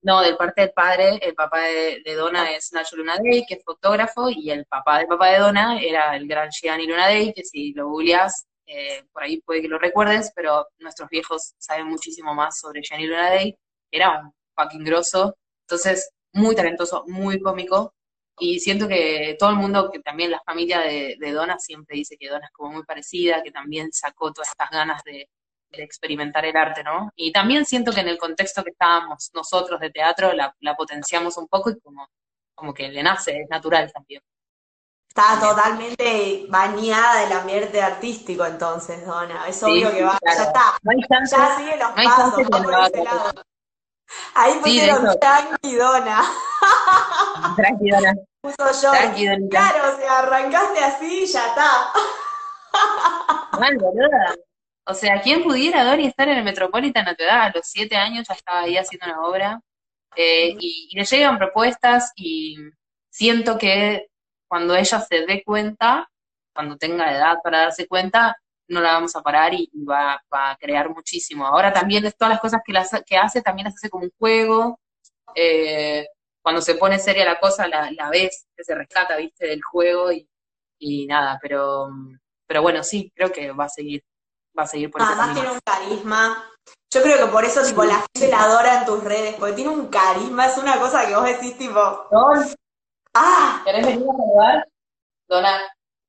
no, 0.05 0.21
del 0.21 0.37
parte 0.37 0.61
del 0.61 0.73
padre, 0.73 1.19
el 1.23 1.35
papá 1.35 1.61
de, 1.61 2.15
Donna 2.15 2.51
es 2.51 2.71
Nacho 2.75 2.95
Lunadei, 2.95 3.47
que 3.47 3.55
es 3.55 3.65
fotógrafo, 3.65 4.29
y 4.29 4.51
el 4.51 4.67
papá 4.67 4.99
del 4.99 5.07
papá 5.07 5.29
de 5.29 5.39
Donna 5.39 5.81
era 5.81 6.15
el 6.15 6.29
gran 6.29 6.51
Gianni 6.51 6.87
Lunadei, 6.87 7.33
que 7.33 7.43
si 7.43 7.73
lo 7.73 7.89
googleás, 7.89 8.47
eh, 8.67 9.03
por 9.11 9.23
ahí 9.23 9.41
puede 9.41 9.63
que 9.63 9.69
lo 9.69 9.79
recuerdes, 9.79 10.31
pero 10.37 10.69
nuestros 10.79 11.09
viejos 11.09 11.55
saben 11.57 11.87
muchísimo 11.87 12.35
más 12.35 12.59
sobre 12.61 12.83
Gianni 12.83 13.07
Lunadei, 13.07 13.57
era 13.91 14.21
un 14.21 14.35
fucking 14.55 14.85
grosso, 14.85 15.39
entonces 15.63 16.11
muy 16.35 16.55
talentoso, 16.55 17.05
muy 17.07 17.41
cómico, 17.41 17.95
y 18.39 18.59
siento 18.59 18.89
que 18.89 19.37
todo 19.39 19.51
el 19.51 19.57
mundo, 19.57 19.91
que 19.93 20.01
también 20.01 20.31
la 20.31 20.43
familia 20.45 20.81
de, 20.81 21.17
de 21.19 21.33
Donna 21.33 21.59
siempre 21.59 21.97
dice 21.97 22.17
que 22.19 22.29
Donna 22.29 22.47
es 22.47 22.53
como 22.53 22.73
muy 22.73 22.83
parecida, 22.85 23.43
que 23.43 23.53
también 23.53 23.93
sacó 23.93 24.33
todas 24.33 24.49
estas 24.49 24.71
ganas 24.71 25.03
de, 25.05 25.29
experimentar 25.77 26.45
el 26.45 26.57
arte, 26.57 26.85
¿no? 26.85 27.11
Y 27.17 27.33
también 27.33 27.65
siento 27.67 27.91
que 27.91 27.99
en 27.99 28.07
el 28.07 28.17
contexto 28.17 28.63
que 28.63 28.71
estábamos 28.71 29.33
nosotros 29.35 29.81
de 29.81 29.91
teatro 29.91 30.33
la, 30.33 30.77
potenciamos 30.77 31.37
un 31.37 31.49
poco 31.49 31.71
y 31.71 31.81
como, 31.81 32.07
como 32.55 32.73
que 32.73 32.89
le 32.89 33.03
nace, 33.03 33.41
es 33.41 33.49
natural 33.51 33.91
también. 33.93 34.23
Está 35.09 35.41
totalmente 35.41 36.47
bañada 36.49 37.23
del 37.23 37.33
ambiente 37.33 37.83
artístico 37.83 38.47
entonces, 38.47 39.05
Dona. 39.05 39.49
Es 39.49 39.61
obvio 39.65 39.91
que 39.91 40.05
va, 40.05 40.17
ya 40.25 40.45
está. 40.45 40.77
ya 41.29 41.57
sigue 41.57 41.77
los 41.77 41.91
pasos, 41.91 42.49
por 42.49 42.75
ese 42.87 43.03
lado. 43.03 43.43
Ahí 44.35 44.55
pusieron 44.61 45.11
sí, 45.13 45.19
Tranqui 45.21 45.75
Dona. 45.77 46.23
Tranqui 47.57 47.91
Dona. 47.91 48.15
Puso 48.41 48.83
yo. 48.83 49.49
claro, 49.49 49.95
o 49.95 49.99
sea, 49.99 50.19
arrancaste 50.19 50.85
así 50.85 51.23
y 51.23 51.27
ya 51.27 51.47
está. 51.47 51.71
Mal, 53.61 53.77
boluda. 53.79 54.35
O 54.87 54.93
sea, 54.93 55.23
¿quién 55.23 55.43
pudiera, 55.43 55.85
Dori, 55.85 56.07
estar 56.07 56.29
en 56.29 56.39
el 56.39 56.45
Metropolitan 56.45 57.09
a 57.09 57.15
tu 57.15 57.25
edad? 57.25 57.43
A 57.43 57.53
los 57.55 57.67
siete 57.67 57.97
años 57.97 58.27
ya 58.29 58.35
estaba 58.35 58.61
ahí 58.61 58.77
haciendo 58.77 59.07
una 59.07 59.27
obra. 59.27 59.61
Eh, 60.17 60.55
y, 60.59 60.91
le 60.95 61.05
llegan 61.05 61.39
propuestas 61.39 62.13
y 62.17 62.57
siento 63.11 63.59
que 63.59 64.07
cuando 64.47 64.77
ella 64.77 65.01
se 65.01 65.27
dé 65.27 65.43
cuenta, 65.45 66.09
cuando 66.55 66.77
tenga 66.77 67.13
edad 67.13 67.39
para 67.43 67.63
darse 67.63 67.89
cuenta, 67.89 68.37
no 68.69 68.81
la 68.81 68.93
vamos 68.93 69.15
a 69.17 69.23
parar 69.23 69.53
y, 69.55 69.71
va, 69.85 70.23
a 70.31 70.57
crear 70.57 70.91
muchísimo. 70.91 71.47
Ahora 71.47 71.73
también 71.73 72.03
todas 72.19 72.35
las 72.35 72.41
cosas 72.41 72.61
que, 72.65 72.73
las, 72.73 72.91
que 73.07 73.17
hace, 73.17 73.43
también 73.43 73.67
las 73.67 73.75
hace 73.75 73.91
como 73.91 74.05
un 74.05 74.13
juego. 74.19 74.81
Eh, 75.35 76.07
cuando 76.43 76.61
se 76.61 76.75
pone 76.75 76.99
seria 76.99 77.25
la 77.25 77.39
cosa, 77.39 77.67
la, 77.69 77.91
la 77.91 78.11
ves, 78.11 78.47
que 78.57 78.65
se 78.65 78.75
rescata, 78.75 79.17
viste, 79.17 79.47
del 79.47 79.63
juego 79.63 80.13
y, 80.13 80.29
y 80.79 81.07
nada, 81.07 81.39
pero, 81.41 81.89
pero 82.47 82.63
bueno, 82.63 82.83
sí, 82.85 83.11
creo 83.15 83.33
que 83.33 83.53
va 83.53 83.65
a 83.65 83.69
seguir, 83.69 84.05
va 84.59 84.65
a 84.65 84.67
seguir 84.67 84.91
por 84.91 85.03
Además 85.03 85.35
tiene 85.35 85.51
un 85.51 85.61
carisma. 85.65 86.51
Yo 86.93 87.03
creo 87.03 87.27
que 87.27 87.33
por 87.33 87.45
eso, 87.45 87.63
tipo, 87.65 87.85
la 87.85 88.05
gente 88.15 88.31
la 88.31 88.45
adora 88.45 88.81
en 88.81 88.87
tus 88.87 89.03
redes, 89.03 89.35
porque 89.37 89.55
tiene 89.55 89.71
un 89.71 89.89
carisma, 89.89 90.47
es 90.47 90.59
una 90.59 90.79
cosa 90.79 91.07
que 91.07 91.17
vos 91.17 91.25
decís, 91.25 91.57
tipo... 91.59 92.09
¡Ah! 93.15 93.63
¿Querés 93.65 93.87
venir 93.87 94.07
a 94.09 94.17
saludar? 94.17 94.69
Dona, 95.29 95.61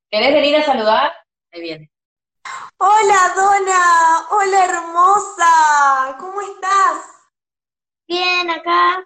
¿querés 0.10 0.34
venir 0.34 0.56
a 0.58 0.64
saludar? 0.64 1.14
Ahí 1.52 1.62
viene. 1.62 1.92
Hola, 2.78 3.34
Dona. 3.36 4.28
Hola, 4.32 4.66
hermosa. 4.66 6.18
¿Cómo 6.20 6.42
estás? 6.42 7.06
Bien, 8.08 8.50
acá. 8.50 9.06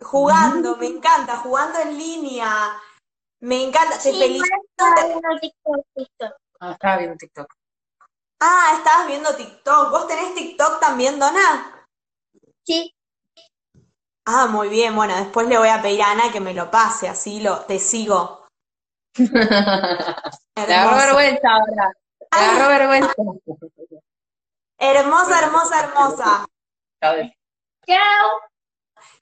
Jugando, 0.00 0.76
me 0.76 0.86
encanta, 0.86 1.36
jugando 1.38 1.78
en 1.80 1.98
línea. 1.98 2.80
Me 3.40 3.64
encanta, 3.64 3.98
te 3.98 4.12
felicito. 4.12 4.50
Ah, 6.60 6.72
estaba 6.72 6.96
viendo 6.98 7.16
TikTok. 7.16 7.54
Ah, 8.40 8.74
estabas 8.76 9.06
viendo 9.06 9.34
TikTok. 9.34 9.90
¿Vos 9.90 10.06
tenés 10.06 10.34
TikTok 10.34 10.80
también, 10.80 11.18
Dona? 11.18 11.86
Sí. 12.64 12.94
Ah, 14.26 14.46
muy 14.46 14.68
bien. 14.68 14.94
Bueno, 14.94 15.14
después 15.16 15.46
le 15.48 15.58
voy 15.58 15.68
a 15.68 15.82
pedir 15.82 16.02
a 16.02 16.12
Ana 16.12 16.32
que 16.32 16.40
me 16.40 16.54
lo 16.54 16.70
pase, 16.70 17.08
así 17.08 17.40
lo 17.40 17.60
te 17.60 17.78
sigo. 17.78 18.46
Te 19.14 20.62
agarró 20.62 20.96
vergüenza 20.96 21.48
ahora. 21.50 21.92
Te 22.34 22.40
agarró 22.40 22.68
vergüenza. 22.68 23.14
Hermosa, 24.78 25.40
hermosa, 25.40 25.80
hermosa. 25.84 26.46
Chao. 27.86 28.40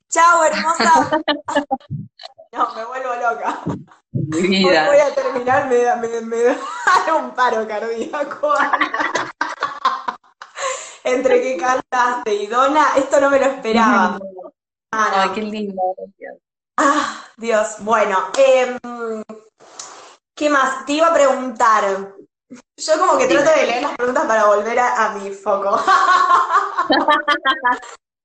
Chao, 0.09 0.45
hermosa. 0.45 1.23
No, 2.55 2.69
me 2.75 2.85
vuelvo 2.85 3.15
loca. 3.15 3.61
Voy 4.13 4.99
a 4.99 5.15
terminar, 5.15 5.71
me 5.71 5.79
da, 5.85 5.97
me, 5.97 6.21
me 6.21 6.43
da 6.43 6.57
un 7.19 7.31
paro 7.31 7.67
cardíaco. 7.67 8.53
Entre 11.03 11.41
que 11.41 11.57
cantaste 11.57 12.35
y 12.35 12.47
Dona, 12.47 12.89
esto 12.97 13.23
no 13.23 13.31
me 13.31 13.39
lo 13.39 13.47
esperaba. 13.47 14.19
Ay, 14.91 15.31
qué 15.35 15.41
lindo. 15.41 15.83
Ah, 16.77 17.25
Dios. 17.39 17.77
Bueno, 17.79 18.19
eh, 18.37 18.79
¿qué 20.35 20.51
más? 20.51 20.85
Te 20.85 20.93
iba 20.93 21.07
a 21.07 21.15
preguntar. 21.15 22.13
Yo 22.77 22.99
como 22.99 23.19
que 23.19 23.27
trato 23.27 23.51
de 23.51 23.67
leer 23.67 23.83
las 23.83 23.97
preguntas 23.97 24.27
para 24.27 24.47
volver 24.47 24.79
a, 24.79 25.07
a 25.07 25.15
mi 25.15 25.31
foco. 25.31 25.81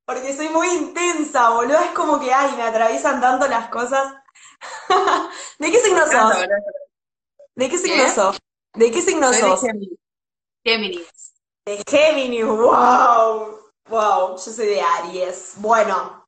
Porque 0.06 0.36
soy 0.36 0.50
muy 0.50 0.68
intensa, 0.70 1.50
boludo. 1.50 1.80
Es 1.80 1.92
como 1.92 2.20
que, 2.20 2.34
ay, 2.34 2.56
me 2.56 2.64
atraviesan 2.64 3.20
tanto 3.20 3.48
las 3.48 3.70
cosas. 3.70 4.14
¿De 5.60 5.72
qué 5.72 5.80
signo 5.80 6.06
sos? 6.10 6.48
¿De 7.56 7.70
qué 7.70 7.78
signo 7.78 8.10
sos? 8.10 8.38
¿De 8.74 8.92
qué 8.92 9.02
signo 9.02 9.34
sos? 9.34 9.62
Géminis. 10.64 11.08
De 11.66 11.84
Géminis, 11.86 12.46
wow. 12.46 13.60
Wow, 13.90 14.38
yo 14.38 14.38
soy 14.38 14.68
de 14.68 14.82
Aries. 14.82 15.54
Bueno, 15.58 16.26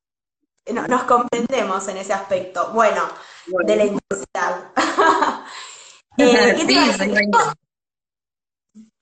no, 0.72 0.86
nos 0.86 1.04
comprendemos 1.04 1.86
en 1.88 1.98
ese 1.98 2.12
aspecto. 2.12 2.70
Bueno, 2.72 3.02
de 3.46 3.76
la 3.76 3.84
intensidad. 3.84 4.72
eh, 6.18 6.54
¿qué 6.56 6.64
te 6.64 6.72
iba 6.72 6.84
a 6.84 6.86
decir? 6.86 7.14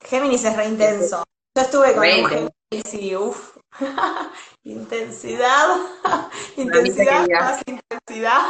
Géminis 0.04 0.44
es 0.44 0.56
re 0.56 0.66
intenso. 0.66 1.24
Yo 1.56 1.62
estuve 1.62 1.94
con 1.94 2.04
un 2.04 2.26
Géminis 2.26 2.94
y 2.94 3.16
uff. 3.16 3.56
intensidad. 4.64 5.76
intensidad 6.56 7.28
más 7.28 7.62
intensidad. 7.66 8.40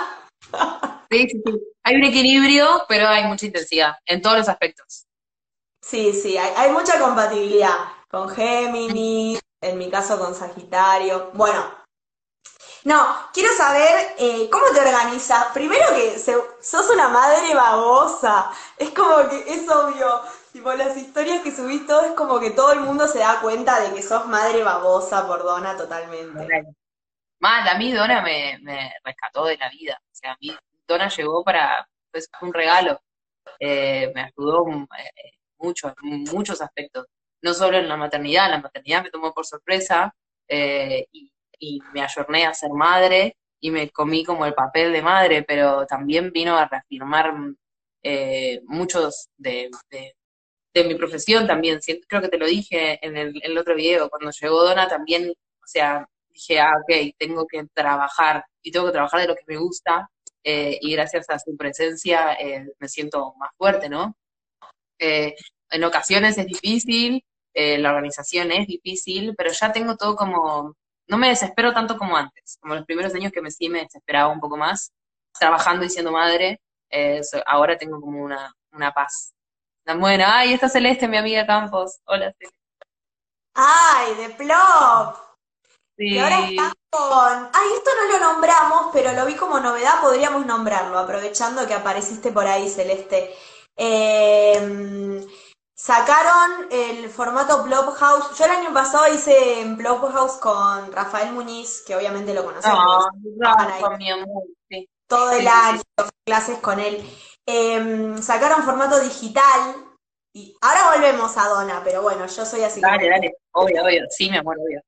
sí, 1.10 1.28
sí, 1.28 1.42
sí. 1.44 1.60
Hay 1.84 1.96
un 1.96 2.04
equilibrio, 2.04 2.84
pero 2.88 3.08
hay 3.08 3.24
mucha 3.24 3.46
intensidad 3.46 3.94
en 4.06 4.20
todos 4.22 4.38
los 4.38 4.48
aspectos. 4.48 5.06
Sí, 5.82 6.12
sí, 6.12 6.36
hay, 6.36 6.52
hay 6.56 6.72
mucha 6.72 6.98
compatibilidad 6.98 7.76
con 8.10 8.28
Géminis, 8.28 9.40
en 9.62 9.78
mi 9.78 9.90
caso 9.90 10.18
con 10.18 10.34
Sagitario. 10.34 11.30
Bueno, 11.34 11.78
no, 12.84 13.06
quiero 13.32 13.54
saber 13.56 14.14
eh, 14.18 14.48
cómo 14.50 14.66
te 14.72 14.80
organizas. 14.80 15.46
Primero 15.52 15.86
que 15.94 16.18
sos 16.18 16.90
una 16.90 17.08
madre 17.08 17.54
babosa. 17.54 18.50
Es 18.76 18.90
como 18.90 19.28
que 19.28 19.44
es 19.46 19.68
obvio. 19.68 20.22
Tipo, 20.58 20.74
las 20.74 20.96
historias 20.96 21.42
que 21.42 21.52
subís 21.52 21.86
todo 21.86 22.02
es 22.02 22.12
como 22.12 22.40
que 22.40 22.50
todo 22.50 22.72
el 22.72 22.80
mundo 22.80 23.06
se 23.06 23.20
da 23.20 23.40
cuenta 23.40 23.80
de 23.80 23.94
que 23.94 24.02
sos 24.02 24.26
madre 24.26 24.62
babosa 24.62 25.26
por 25.26 25.42
Dona 25.42 25.76
totalmente. 25.76 26.64
Mal, 27.40 27.68
a 27.68 27.78
mí 27.78 27.92
Dona 27.92 28.22
me, 28.22 28.58
rescató 29.04 29.44
de 29.46 29.56
la 29.56 29.68
vida. 29.70 30.00
O 30.02 30.14
sea, 30.14 30.32
a 30.32 30.36
mí 30.40 30.56
Dona 30.86 31.08
llegó 31.08 31.44
para, 31.44 31.88
pues, 32.10 32.28
un 32.40 32.52
regalo. 32.52 33.00
Eh, 33.60 34.10
me 34.14 34.22
ayudó 34.22 34.66
eh, 34.68 35.32
mucho, 35.58 35.94
en 36.02 36.24
muchos 36.24 36.60
aspectos. 36.60 37.06
No 37.40 37.54
solo 37.54 37.78
en 37.78 37.88
la 37.88 37.96
maternidad, 37.96 38.50
la 38.50 38.60
maternidad 38.60 39.04
me 39.04 39.10
tomó 39.10 39.32
por 39.32 39.46
sorpresa 39.46 40.12
y 40.48 41.30
y 41.58 41.80
me 41.92 42.02
ayorné 42.02 42.46
a 42.46 42.54
ser 42.54 42.70
madre 42.70 43.36
y 43.60 43.70
me 43.70 43.90
comí 43.90 44.24
como 44.24 44.46
el 44.46 44.54
papel 44.54 44.92
de 44.92 45.02
madre, 45.02 45.42
pero 45.42 45.86
también 45.86 46.30
vino 46.32 46.56
a 46.56 46.66
reafirmar 46.66 47.34
eh, 48.02 48.60
muchos 48.66 49.28
de, 49.36 49.70
mi 50.74 50.94
profesión 50.94 51.46
también. 51.46 51.80
Creo 52.06 52.22
que 52.22 52.28
te 52.28 52.38
lo 52.38 52.46
dije 52.46 52.98
en 53.04 53.16
el, 53.16 53.58
otro 53.58 53.74
video, 53.74 54.08
cuando 54.08 54.30
llegó 54.30 54.62
Dona 54.62 54.88
también, 54.88 55.30
o 55.30 55.66
sea, 55.66 56.06
dije, 56.30 56.60
ah, 56.60 56.72
ok, 56.80 57.14
tengo 57.18 57.46
que 57.46 57.64
trabajar 57.74 58.44
y 58.62 58.70
tengo 58.70 58.86
que 58.86 58.92
trabajar 58.92 59.20
de 59.20 59.28
lo 59.28 59.34
que 59.34 59.44
me 59.46 59.56
gusta 59.56 60.08
eh, 60.44 60.78
y 60.80 60.92
gracias 60.92 61.28
a 61.30 61.38
su 61.38 61.56
presencia 61.56 62.34
eh, 62.34 62.66
me 62.78 62.88
siento 62.88 63.34
más 63.38 63.50
fuerte, 63.56 63.88
¿no? 63.88 64.14
en 65.00 65.84
ocasiones 65.84 66.38
es 66.38 66.46
difícil, 66.46 67.22
la 67.54 67.90
organización 67.90 68.50
es 68.50 68.66
difícil, 68.66 69.32
pero 69.36 69.52
ya 69.52 69.70
tengo 69.72 69.96
todo 69.96 70.16
como 70.16 70.74
no 71.08 71.16
me 71.16 71.28
desespero 71.28 71.72
tanto 71.72 71.96
como 71.96 72.16
antes, 72.16 72.58
como 72.60 72.74
los 72.74 72.84
primeros 72.84 73.14
años 73.14 73.32
que 73.32 73.40
me 73.40 73.50
sí 73.50 73.68
me 73.68 73.82
desesperaba 73.82 74.32
un 74.32 74.40
poco 74.40 74.56
más, 74.56 74.92
trabajando 75.38 75.84
y 75.84 75.90
siendo 75.90 76.12
madre, 76.12 76.60
eh, 76.90 77.20
ahora 77.46 77.76
tengo 77.78 78.00
como 78.00 78.22
una, 78.22 78.54
una 78.72 78.92
paz. 78.92 79.34
Tan 79.88 80.00
buena, 80.00 80.40
ay, 80.40 80.52
está 80.52 80.68
Celeste, 80.68 81.08
mi 81.08 81.16
amiga 81.16 81.46
Campos, 81.46 82.00
hola 82.04 82.30
Celeste. 82.38 82.54
Ay, 83.54 84.14
de 84.16 84.28
Plop. 84.34 85.16
Sí. 85.96 86.10
Y 86.10 86.18
ahora 86.18 86.46
está 86.46 86.74
con. 86.90 87.50
Ay, 87.54 87.68
esto 87.74 87.90
no 87.96 88.12
lo 88.12 88.32
nombramos, 88.32 88.90
pero 88.92 89.14
lo 89.14 89.24
vi 89.24 89.34
como 89.34 89.58
novedad, 89.60 90.02
podríamos 90.02 90.44
nombrarlo, 90.44 90.98
aprovechando 90.98 91.66
que 91.66 91.72
apareciste 91.72 92.30
por 92.32 92.46
ahí, 92.46 92.68
Celeste. 92.68 93.34
Eh, 93.78 95.26
Sacaron 95.74 96.66
el 96.70 97.08
formato 97.08 97.62
Blobhouse. 97.62 98.36
Yo 98.36 98.44
el 98.44 98.50
año 98.50 98.74
pasado 98.74 99.10
hice 99.14 99.62
en 99.62 99.78
Blobhouse 99.78 100.36
con 100.38 100.92
Rafael 100.92 101.32
Muñiz, 101.32 101.82
que 101.86 101.96
obviamente 101.96 102.34
lo 102.34 102.44
conocen. 102.44 102.72
No, 102.72 103.96
mi 103.96 104.10
amor, 104.10 104.42
Todo 105.06 105.30
el 105.30 105.48
año, 105.48 105.80
clases 106.26 106.58
con 106.58 106.78
él. 106.78 107.02
Em, 107.50 108.22
sacaron 108.22 108.62
formato 108.62 109.00
digital. 109.00 109.74
Y 110.34 110.54
ahora 110.60 110.92
volvemos 110.94 111.34
a 111.38 111.48
Dona, 111.48 111.80
pero 111.82 112.02
bueno, 112.02 112.26
yo 112.26 112.44
soy 112.44 112.62
así. 112.62 112.82
Dale, 112.82 113.08
dale, 113.08 113.36
obvio, 113.52 113.82
obvio. 113.82 114.04
Sí, 114.10 114.30
mi 114.30 114.36
amor, 114.36 114.58
obvio. 114.58 114.82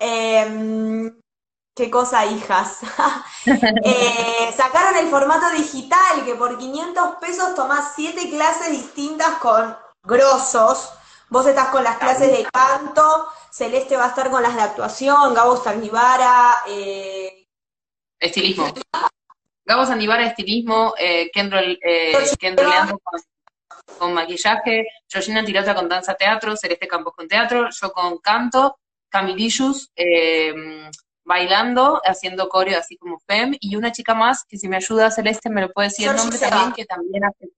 Em, 0.00 1.16
qué 1.76 1.90
cosa, 1.90 2.26
hijas. 2.26 2.80
Eh, 3.84 4.52
sacaron 4.56 4.96
el 4.96 5.08
formato 5.08 5.50
digital, 5.50 6.24
que 6.24 6.34
por 6.34 6.58
500 6.58 7.16
pesos 7.16 7.54
tomás 7.54 7.92
7 7.96 8.30
clases 8.30 8.70
distintas 8.70 9.38
con 9.38 9.76
grosos. 10.02 10.92
Vos 11.28 11.46
estás 11.46 11.68
con 11.68 11.82
las 11.82 11.98
clases 11.98 12.30
de 12.30 12.46
canto, 12.52 13.28
Celeste 13.50 13.96
va 13.96 14.06
a 14.06 14.08
estar 14.08 14.30
con 14.30 14.42
las 14.42 14.54
de 14.54 14.62
actuación, 14.62 15.34
Gabo 15.34 15.56
Sandivara. 15.56 16.62
Eh... 16.66 17.46
Estilismo. 18.20 18.66
Gabo 19.64 19.86
Sandivara, 19.86 20.26
estilismo, 20.26 20.94
eh, 20.98 21.30
Kendro, 21.32 21.58
eh, 21.60 22.12
Leandro 22.40 23.00
con, 23.98 24.12
maquillaje, 24.12 24.86
Georgina 25.08 25.44
Tirota 25.44 25.74
con 25.74 25.88
danza 25.88 26.14
teatro, 26.14 26.56
Celeste 26.56 26.88
Campos 26.88 27.14
con 27.14 27.28
teatro, 27.28 27.68
yo 27.70 27.92
con 27.92 28.18
canto, 28.18 28.78
Camilillus 29.08 29.90
eh, 29.94 30.52
bailando, 31.24 32.00
haciendo 32.04 32.48
coreo 32.48 32.78
así 32.78 32.96
como 32.96 33.20
Fem, 33.26 33.56
y 33.60 33.76
una 33.76 33.92
chica 33.92 34.14
más 34.14 34.44
que 34.44 34.58
si 34.58 34.68
me 34.68 34.76
ayuda 34.76 35.10
Celeste 35.10 35.50
me 35.50 35.60
lo 35.60 35.72
puede 35.72 35.88
decir 35.88 36.08
el 36.08 36.16
nombre 36.16 36.38
también, 36.38 36.72
que 36.72 36.84
también 36.84 37.24
hace 37.24 37.48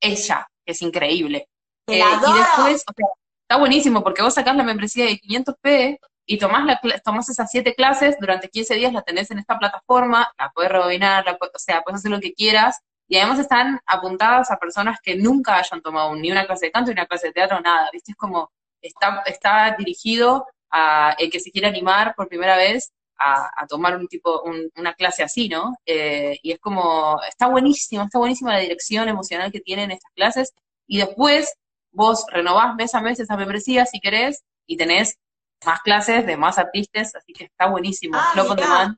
Ella, 0.00 0.46
que 0.64 0.72
es 0.72 0.82
increíble. 0.82 1.48
Eh, 1.88 1.98
y 1.98 2.38
después, 2.38 2.84
o 2.88 2.94
sea, 2.94 3.06
está 3.42 3.58
buenísimo 3.58 4.04
porque 4.04 4.22
vos 4.22 4.34
sacás 4.34 4.54
la 4.54 4.62
membresía 4.62 5.06
de 5.06 5.18
500p 5.18 5.98
y 6.26 6.38
tomás, 6.38 6.64
la, 6.64 6.80
tomás 7.04 7.28
esas 7.28 7.50
siete 7.50 7.74
clases, 7.74 8.16
durante 8.20 8.48
15 8.48 8.74
días 8.74 8.92
la 8.92 9.02
tenés 9.02 9.30
en 9.30 9.38
esta 9.38 9.58
plataforma, 9.58 10.32
la 10.38 10.50
puedes 10.54 10.70
rebobinar, 10.70 11.24
o 11.28 11.58
sea, 11.58 11.82
puedes 11.82 12.00
hacer 12.00 12.10
lo 12.10 12.20
que 12.20 12.32
quieras, 12.32 12.80
y 13.08 13.18
además 13.18 13.40
están 13.40 13.80
apuntadas 13.86 14.50
a 14.50 14.58
personas 14.58 14.98
que 15.02 15.16
nunca 15.16 15.58
hayan 15.58 15.82
tomado 15.82 16.14
ni 16.14 16.30
una 16.30 16.46
clase 16.46 16.66
de 16.66 16.72
canto, 16.72 16.90
ni 16.90 16.94
una 16.94 17.06
clase 17.06 17.28
de 17.28 17.32
teatro, 17.32 17.60
nada, 17.60 17.90
¿viste? 17.92 18.12
Es 18.12 18.16
como, 18.16 18.50
está, 18.80 19.22
está 19.26 19.74
dirigido 19.76 20.46
a 20.70 21.14
el 21.18 21.30
que 21.30 21.40
se 21.40 21.50
quiere 21.50 21.68
animar 21.68 22.14
por 22.16 22.28
primera 22.28 22.56
vez 22.56 22.92
a, 23.18 23.66
tomar 23.68 23.96
un 23.96 24.08
tipo, 24.08 24.42
una 24.76 24.94
clase 24.94 25.22
así, 25.22 25.48
¿no? 25.48 25.76
Eh, 25.86 26.38
y 26.42 26.52
es 26.52 26.58
como, 26.58 27.20
está 27.28 27.46
buenísimo, 27.46 28.02
está 28.02 28.18
buenísima 28.18 28.52
la 28.52 28.60
dirección 28.60 29.08
emocional 29.08 29.52
que 29.52 29.60
tienen 29.60 29.90
estas 29.90 30.10
clases, 30.14 30.54
y 30.86 30.98
después 30.98 31.54
vos 31.92 32.24
renovás 32.30 32.74
mes 32.74 32.94
a 32.94 33.00
mes 33.00 33.20
esa 33.20 33.36
membresía 33.36 33.86
si 33.86 34.00
querés, 34.00 34.42
y 34.66 34.76
tenés 34.76 35.18
más 35.64 35.80
clases 35.80 36.26
de 36.26 36.36
más 36.36 36.58
artistas, 36.58 37.14
así 37.14 37.32
que 37.32 37.44
está 37.44 37.66
buenísimo. 37.66 38.16
Ah. 38.18 38.32
Está. 38.36 38.96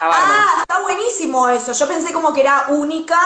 Ah, 0.00 0.46
está 0.60 0.82
buenísimo 0.82 1.48
eso. 1.48 1.72
Yo 1.72 1.86
pensé 1.86 2.12
como 2.12 2.32
que 2.32 2.40
era 2.40 2.66
única, 2.68 3.18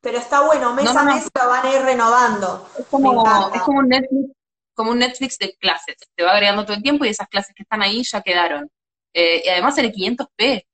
pero 0.00 0.18
está 0.18 0.42
bueno, 0.42 0.74
mes 0.74 0.84
No, 0.84 0.98
a 0.98 1.02
no. 1.04 1.14
mes 1.14 1.28
lo 1.34 1.48
van 1.48 1.66
a 1.66 1.74
ir 1.74 1.82
renovando. 1.82 2.68
Es 2.78 2.86
como, 2.86 3.24
es 3.54 3.62
como 3.62 3.78
un 3.80 3.88
Netflix, 3.88 4.32
como 4.74 4.90
un 4.92 4.98
Netflix 4.98 5.38
de 5.38 5.56
clases. 5.56 5.96
Te 6.14 6.24
va 6.24 6.32
agregando 6.32 6.64
todo 6.64 6.76
el 6.76 6.82
tiempo 6.82 7.04
y 7.04 7.08
esas 7.08 7.28
clases 7.28 7.54
que 7.54 7.62
están 7.62 7.82
ahí 7.82 8.02
ya 8.04 8.22
quedaron. 8.22 8.70
Eh, 9.12 9.42
y 9.44 9.48
además 9.48 9.76
en 9.78 9.86
el 9.86 9.92
500p, 9.92 10.66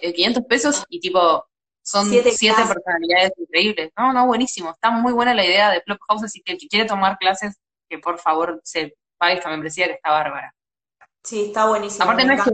el 0.00 0.12
500 0.12 0.44
pesos 0.46 0.84
y 0.88 1.00
tipo, 1.00 1.44
son 1.84 2.08
Siete 2.08 2.32
siete, 2.32 2.62
personalidades 2.66 3.32
increíbles. 3.36 3.90
No, 3.96 4.12
no, 4.12 4.26
buenísimo. 4.26 4.70
Está 4.70 4.90
muy 4.90 5.12
buena 5.12 5.34
la 5.34 5.44
idea 5.44 5.70
de 5.70 5.82
Flophouse, 5.82 6.24
así 6.24 6.42
que 6.42 6.52
el 6.52 6.58
que 6.58 6.66
quiere 6.66 6.86
tomar 6.86 7.18
clases, 7.18 7.56
que 7.88 7.98
por 7.98 8.18
favor 8.18 8.60
se 8.64 8.94
pague 9.18 9.34
esta 9.34 9.48
membresía 9.50 9.86
que 9.86 9.92
está 9.94 10.10
bárbara. 10.10 10.54
Sí, 11.22 11.46
está 11.46 11.66
buenísimo. 11.66 12.04
Aparte 12.04 12.24
no 12.24 12.34
es 12.34 12.42
que- 12.42 12.50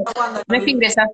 No 0.46 0.57
es 0.57 0.64
que 0.64 0.70
ingresás. 0.70 1.09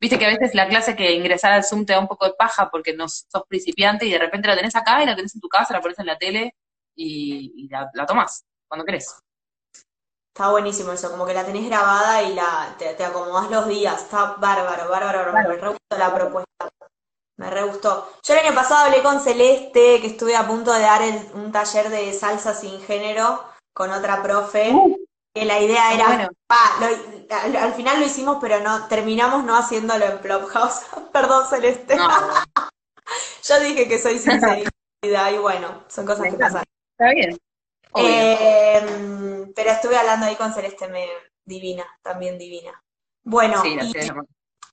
Viste 0.00 0.16
que 0.18 0.26
a 0.26 0.28
veces 0.28 0.54
la 0.54 0.68
clase 0.68 0.94
que 0.94 1.10
ingresar 1.12 1.52
al 1.52 1.64
Zoom 1.64 1.84
te 1.84 1.92
da 1.92 1.98
un 1.98 2.06
poco 2.06 2.24
de 2.26 2.34
paja 2.34 2.70
porque 2.70 2.94
no 2.94 3.08
sos 3.08 3.42
principiante 3.48 4.06
y 4.06 4.12
de 4.12 4.18
repente 4.18 4.46
la 4.46 4.54
tenés 4.54 4.76
acá 4.76 5.02
y 5.02 5.06
la 5.06 5.16
tenés 5.16 5.34
en 5.34 5.40
tu 5.40 5.48
casa, 5.48 5.74
la 5.74 5.80
pones 5.80 5.98
en 5.98 6.06
la 6.06 6.16
tele 6.16 6.54
y, 6.94 7.52
y 7.64 7.68
la, 7.68 7.90
la 7.94 8.06
tomás 8.06 8.44
cuando 8.68 8.84
querés. 8.84 9.18
Está 10.32 10.50
buenísimo 10.50 10.92
eso, 10.92 11.10
como 11.10 11.26
que 11.26 11.34
la 11.34 11.44
tenés 11.44 11.66
grabada 11.68 12.22
y 12.22 12.32
la 12.34 12.76
te, 12.78 12.94
te 12.94 13.04
acomodás 13.04 13.50
los 13.50 13.66
días. 13.66 14.02
Está 14.02 14.34
bárbaro, 14.38 14.88
bárbaro, 14.88 15.32
bárbaro. 15.32 15.48
Me 15.48 15.56
re 15.56 15.68
gustó 15.70 15.98
la 15.98 16.14
propuesta. 16.14 16.68
Me 17.38 17.50
re 17.50 17.62
gustó. 17.64 18.08
Yo 18.24 18.34
el 18.34 18.46
año 18.46 18.54
pasado 18.54 18.86
hablé 18.86 19.02
con 19.02 19.20
Celeste, 19.20 20.00
que 20.00 20.06
estuve 20.08 20.36
a 20.36 20.46
punto 20.46 20.72
de 20.72 20.80
dar 20.80 21.02
el- 21.02 21.28
un 21.34 21.50
taller 21.50 21.88
de 21.88 22.12
salsa 22.12 22.54
sin 22.54 22.80
género 22.82 23.44
con 23.78 23.92
otra 23.92 24.20
profe. 24.20 24.74
Que 25.32 25.44
la 25.44 25.60
idea 25.60 25.94
era, 25.94 26.06
Bueno. 26.08 26.28
lo- 26.80 27.36
al, 27.36 27.56
al 27.56 27.74
final 27.74 28.00
lo 28.00 28.06
hicimos, 28.06 28.38
pero 28.40 28.58
no, 28.58 28.88
terminamos 28.88 29.44
no 29.44 29.56
haciéndolo 29.56 30.04
en 30.04 30.18
Flophouse. 30.18 30.80
Perdón, 31.12 31.46
Celeste. 31.48 31.94
No, 31.94 32.08
Yo 33.44 33.60
dije 33.60 33.86
que 33.88 33.98
soy 34.00 34.18
sinceridad 34.18 35.30
y 35.32 35.38
bueno, 35.38 35.84
son 35.88 36.04
cosas 36.04 36.26
que 36.28 36.36
pasan. 36.36 36.64
está 36.98 37.14
bien. 37.14 37.38
Eh, 37.94 39.46
pero 39.54 39.70
estuve 39.70 39.96
hablando 39.96 40.26
ahí 40.26 40.34
con 40.36 40.52
Celeste, 40.52 40.88
me, 40.88 41.06
divina, 41.44 41.86
también 42.02 42.36
divina. 42.36 42.82
Bueno, 43.22 43.62
sí, 43.62 43.78
y 43.80 44.10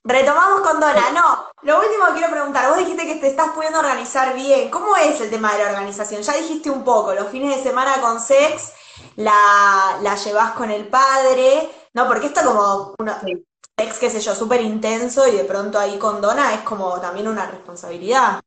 retomamos 0.04 0.60
con 0.62 0.80
Donna. 0.80 1.10
No, 1.12 1.48
lo 1.62 1.78
último 1.80 2.06
que 2.06 2.14
quiero 2.14 2.30
preguntar, 2.32 2.68
vos 2.68 2.78
dijiste 2.78 3.06
que 3.06 3.16
te 3.16 3.28
estás 3.28 3.50
pudiendo 3.50 3.78
organizar 3.78 4.34
bien. 4.34 4.68
¿Cómo 4.70 4.96
es 4.96 5.20
el 5.20 5.30
tema 5.30 5.52
de 5.54 5.62
la 5.64 5.70
organización? 5.70 6.22
Ya 6.22 6.34
dijiste 6.34 6.70
un 6.70 6.84
poco, 6.84 7.14
los 7.14 7.28
fines 7.28 7.56
de 7.56 7.62
semana 7.62 8.00
con 8.00 8.20
sex, 8.20 8.72
la, 9.16 9.98
la 10.02 10.16
llevas 10.16 10.52
con 10.52 10.70
el 10.70 10.86
padre, 10.88 11.68
¿no? 11.94 12.06
Porque 12.06 12.26
esto 12.26 12.42
como 12.44 12.94
una, 12.98 13.20
Sí. 13.20 13.44
sex, 13.78 13.98
qué 13.98 14.10
sé 14.10 14.20
yo, 14.20 14.34
súper 14.34 14.62
intenso 14.62 15.26
y 15.28 15.36
de 15.36 15.44
pronto 15.44 15.78
ahí 15.78 15.98
con 15.98 16.20
Donna 16.20 16.54
es 16.54 16.60
como 16.60 17.00
también 17.00 17.28
una 17.28 17.46
responsabilidad. 17.46 18.40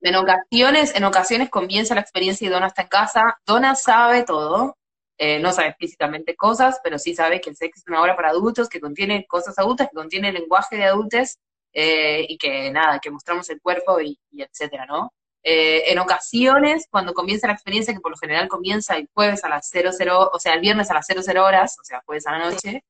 En 0.00 0.14
ocasiones, 0.16 0.94
en 0.94 1.04
ocasiones 1.04 1.50
comienza 1.50 1.94
la 1.94 2.00
experiencia 2.00 2.46
y 2.46 2.50
Donna 2.50 2.68
está 2.68 2.82
en 2.82 2.88
casa. 2.88 3.38
Donna 3.44 3.74
sabe 3.74 4.22
todo, 4.24 4.76
eh, 5.18 5.40
no 5.40 5.52
sabe 5.52 5.68
explícitamente 5.68 6.36
cosas, 6.36 6.80
pero 6.82 6.98
sí 6.98 7.14
sabe 7.14 7.40
que 7.40 7.50
el 7.50 7.56
sexo 7.56 7.80
es 7.80 7.88
una 7.88 8.00
obra 8.00 8.16
para 8.16 8.30
adultos, 8.30 8.68
que 8.68 8.80
contiene 8.80 9.26
cosas 9.26 9.58
adultas, 9.58 9.88
que 9.90 9.96
contiene 9.96 10.32
lenguaje 10.32 10.76
de 10.76 10.84
adultos, 10.84 11.38
eh, 11.72 12.24
y 12.28 12.38
que 12.38 12.70
nada, 12.70 13.00
que 13.00 13.10
mostramos 13.10 13.50
el 13.50 13.60
cuerpo 13.60 14.00
y, 14.00 14.18
y 14.30 14.42
etcétera, 14.42 14.86
¿no? 14.86 15.12
Eh, 15.50 15.90
en 15.90 15.98
ocasiones, 15.98 16.86
cuando 16.90 17.14
comienza 17.14 17.46
la 17.46 17.54
experiencia, 17.54 17.94
que 17.94 18.00
por 18.00 18.10
lo 18.10 18.18
general 18.18 18.48
comienza 18.48 18.98
el 18.98 19.08
jueves 19.14 19.42
a 19.44 19.48
las 19.48 19.70
00, 19.70 20.30
o 20.30 20.38
sea, 20.38 20.52
el 20.52 20.60
viernes 20.60 20.90
a 20.90 20.94
las 20.94 21.06
00 21.06 21.42
horas, 21.42 21.78
o 21.80 21.84
sea, 21.84 22.02
jueves 22.04 22.26
a 22.26 22.32
la 22.32 22.50
noche, 22.50 22.84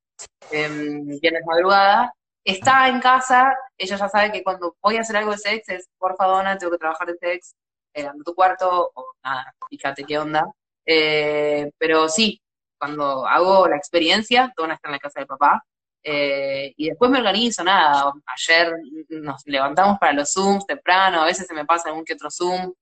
em, 0.51 1.07
viernes 1.21 1.43
madrugada, 1.45 2.13
está 2.43 2.89
en 2.89 2.99
casa, 2.99 3.55
ella 3.77 3.95
ya 3.95 4.09
sabe 4.09 4.33
que 4.33 4.43
cuando 4.43 4.75
voy 4.81 4.97
a 4.97 5.01
hacer 5.01 5.15
algo 5.15 5.31
de 5.31 5.37
sex 5.37 5.69
es, 5.69 5.87
porfa, 5.97 6.25
Donna, 6.25 6.57
tengo 6.57 6.73
que 6.73 6.79
trabajar 6.79 7.07
de 7.07 7.17
sex, 7.17 7.55
eh, 7.93 8.01
anda 8.05 8.21
a 8.21 8.25
tu 8.25 8.35
cuarto, 8.35 8.91
o 8.93 9.05
nada, 9.23 9.53
fíjate 9.69 10.03
qué 10.03 10.19
onda. 10.19 10.45
Eh, 10.85 11.71
pero 11.77 12.09
sí, 12.09 12.41
cuando 12.77 13.25
hago 13.25 13.69
la 13.69 13.77
experiencia, 13.77 14.51
Donna 14.57 14.73
está 14.73 14.89
en 14.89 14.93
la 14.93 14.99
casa 14.99 15.21
del 15.21 15.27
papá, 15.27 15.63
eh, 16.03 16.73
y 16.77 16.89
después 16.89 17.11
me 17.11 17.19
organizo, 17.19 17.63
nada, 17.63 18.11
ayer 18.25 18.73
nos 19.09 19.41
levantamos 19.45 19.97
para 19.99 20.13
los 20.13 20.31
Zooms 20.31 20.65
temprano, 20.65 21.21
a 21.21 21.25
veces 21.25 21.47
se 21.47 21.53
me 21.53 21.65
pasa 21.65 21.89
algún 21.89 22.05
que 22.05 22.13
otro 22.13 22.29
Zoom, 22.31 22.73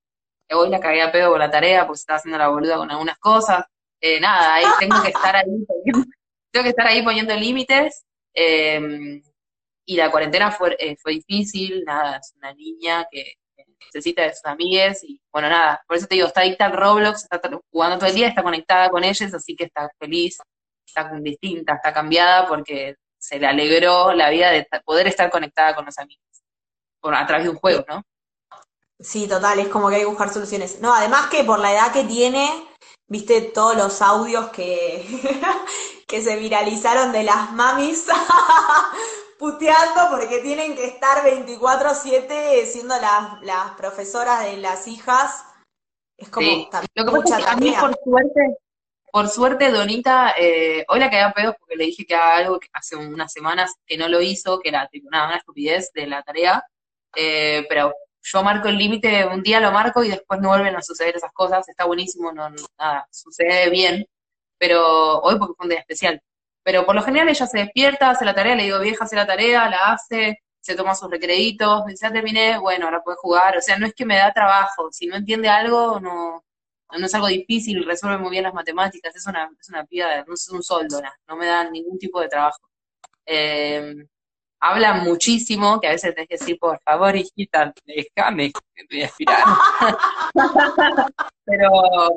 hoy 0.52 0.70
la 0.70 0.80
cagué 0.80 1.02
a 1.02 1.12
pedo 1.12 1.32
con 1.32 1.40
la 1.40 1.52
tarea 1.52 1.86
porque 1.86 2.00
estaba 2.00 2.18
haciendo 2.18 2.38
la 2.38 2.48
boluda 2.50 2.78
con 2.78 2.92
algunas 2.92 3.18
cosas, 3.18 3.66
eh, 4.02 4.20
nada, 4.20 4.56
ahí 4.56 4.66
tengo 4.80 5.02
que 5.02 5.10
estar 5.10 5.36
ahí, 5.36 5.46
tengo 6.52 6.64
que 6.64 6.70
estar 6.70 6.88
ahí 6.88 7.02
poniendo 7.02 7.36
límites, 7.36 8.06
eh, 8.34 9.22
y 9.90 9.96
la 9.96 10.12
cuarentena 10.12 10.52
fue, 10.52 10.76
eh, 10.80 10.98
fue 11.02 11.14
difícil, 11.14 11.84
nada, 11.86 12.18
es 12.18 12.34
una 12.36 12.54
niña 12.54 13.08
que 13.10 13.34
necesita 13.86 14.24
de 14.24 14.34
sus 14.34 14.46
amigues 14.46 15.04
y 15.04 15.22
bueno, 15.32 15.50
nada, 15.50 15.82
por 15.88 15.98
eso 15.98 16.08
te 16.08 16.16
digo, 16.16 16.28
está 16.28 16.42
adicta 16.42 16.66
al 16.66 16.74
Roblox, 16.74 17.24
está 17.24 17.40
jugando 17.72 17.98
todo 17.98 18.10
el 18.10 18.16
día, 18.16 18.28
está 18.28 18.44
conectada 18.44 18.90
con 18.90 19.04
ellos, 19.04 19.34
así 19.34 19.56
que 19.56 19.64
está 19.66 19.90
feliz, 19.98 20.40
está 20.86 21.10
distinta, 21.22 21.76
está 21.76 21.94
cambiada 21.94 22.48
porque 22.48 22.96
se 23.28 23.40
le 23.40 23.48
alegró 23.48 24.14
la 24.14 24.30
vida 24.30 24.52
de 24.52 24.66
poder 24.86 25.06
estar 25.08 25.30
conectada 25.30 25.76
con 25.76 25.84
los 25.84 25.98
amigos, 25.98 26.24
por, 27.02 27.14
a 27.14 27.28
través 27.28 27.44
de 27.44 27.50
un 27.50 27.58
juego, 27.58 27.84
¿no? 27.90 28.02
Sí, 29.00 29.28
total, 29.28 29.60
es 29.60 29.68
como 29.68 29.90
que 29.90 29.96
hay 29.96 30.02
que 30.02 30.08
buscar 30.08 30.34
soluciones. 30.34 30.80
No, 30.80 30.94
además 30.94 31.28
que 31.28 31.44
por 31.44 31.60
la 31.60 31.74
edad 31.74 31.92
que 31.92 32.06
tiene, 32.06 32.50
viste 33.06 33.42
todos 33.42 33.76
los 33.76 34.02
audios 34.02 34.50
que, 34.52 35.06
que 36.08 36.22
se 36.22 36.38
viralizaron 36.38 37.12
de 37.12 37.24
las 37.24 37.52
mamis 37.52 38.08
puteando 39.38 40.10
porque 40.10 40.40
tienen 40.40 40.76
que 40.76 40.86
estar 40.86 41.22
24/7 41.26 42.66
siendo 42.66 42.98
las, 42.98 43.42
las 43.42 43.72
profesoras 43.72 44.46
de 44.46 44.56
las 44.56 44.88
hijas. 44.88 45.44
Es 46.16 46.30
como 46.30 46.48
Sí. 46.48 46.68
también 46.72 46.90
Lo 46.96 47.06
que 47.06 47.12
pasa 47.12 47.40
es 47.40 47.46
que 47.46 47.52
a 47.52 47.56
mí, 47.58 47.76
por 47.78 47.94
suerte, 48.04 48.58
por 49.12 49.30
suerte, 49.30 49.72
Donita, 49.72 50.34
eh, 50.38 50.86
hoy 50.90 51.00
la 51.00 51.10
quedé 51.10 51.22
a 51.22 51.32
pedos 51.32 51.56
porque 51.60 51.76
le 51.76 51.86
dije 51.86 52.06
que 52.06 52.16
haga 52.16 52.38
algo 52.38 52.60
que 52.60 52.68
hace 52.74 52.96
unas 52.96 53.32
semanas 53.32 53.76
que 53.86 53.98
no 53.98 54.08
lo 54.08 54.22
hizo, 54.22 54.60
que 54.60 54.70
era 54.70 54.88
tipo 54.88 55.08
una 55.08 55.36
estupidez 55.36 55.92
de 55.94 56.08
la 56.08 56.24
tarea, 56.24 56.64
eh, 57.16 57.66
pero 57.70 57.94
yo 58.22 58.44
marco 58.44 58.68
el 58.68 58.78
límite, 58.78 59.26
un 59.26 59.42
día 59.42 59.60
lo 59.60 59.72
marco 59.72 60.04
y 60.04 60.10
después 60.10 60.40
no 60.42 60.50
vuelven 60.50 60.76
a 60.76 60.82
suceder 60.82 61.16
esas 61.16 61.32
cosas, 61.34 61.68
está 61.70 61.86
buenísimo, 61.86 62.32
no, 62.32 62.50
nada, 62.78 63.08
sucede 63.12 63.70
bien, 63.70 64.06
pero 64.58 65.20
hoy 65.22 65.38
porque 65.40 65.54
fue 65.56 65.66
un 65.66 65.70
día 65.70 65.80
especial. 65.80 66.22
Pero 66.64 66.86
por 66.86 66.96
lo 66.96 67.02
general 67.02 67.30
ella 67.30 67.48
se 67.48 67.60
despierta, 67.60 68.10
hace 68.12 68.26
la 68.26 68.36
tarea, 68.36 68.56
le 68.56 68.64
digo, 68.64 68.80
vieja, 68.80 69.06
hace 69.06 69.16
la 69.16 69.26
tarea, 69.26 69.70
la 69.70 69.94
hace, 69.94 70.40
se 70.60 70.76
toma 70.76 70.96
sus 70.96 71.10
dice, 71.10 71.58
ya 72.02 72.12
terminé, 72.12 72.58
bueno, 72.60 72.86
ahora 72.86 73.02
puede 73.02 73.18
jugar, 73.18 73.58
o 73.58 73.62
sea, 73.62 73.78
no 73.80 73.88
es 73.88 73.94
que 73.94 74.06
me 74.06 74.18
da 74.18 74.34
trabajo, 74.34 74.90
si 74.92 75.08
no 75.08 75.16
entiende 75.16 75.48
algo, 75.48 76.00
no, 76.02 76.44
no 76.92 77.06
es 77.06 77.14
algo 77.14 77.28
difícil, 77.28 77.86
resuelve 77.86 78.18
muy 78.18 78.32
bien 78.32 78.44
las 78.44 78.54
matemáticas, 78.54 79.16
es 79.16 79.28
una, 79.28 79.50
es 79.60 79.70
una 79.70 79.86
piba, 79.86 80.24
no 80.26 80.34
es 80.34 80.50
un 80.50 80.64
soldo, 80.64 81.02
no, 81.28 81.36
me 81.36 81.46
da 81.46 81.70
ningún 81.70 81.98
tipo 82.00 82.22
de 82.22 82.30
trabajo. 82.30 82.70
Eh, 83.26 83.94
habla 84.60 84.94
muchísimo, 84.96 85.80
que 85.80 85.88
a 85.88 85.92
veces 85.92 86.16
tenés 86.16 86.30
que 86.30 86.38
decir, 86.38 86.58
por 86.60 86.80
favor, 86.82 87.16
hijita, 87.16 87.74
déjame 87.86 88.52
respirar. 88.90 89.44
pero, 91.46 91.72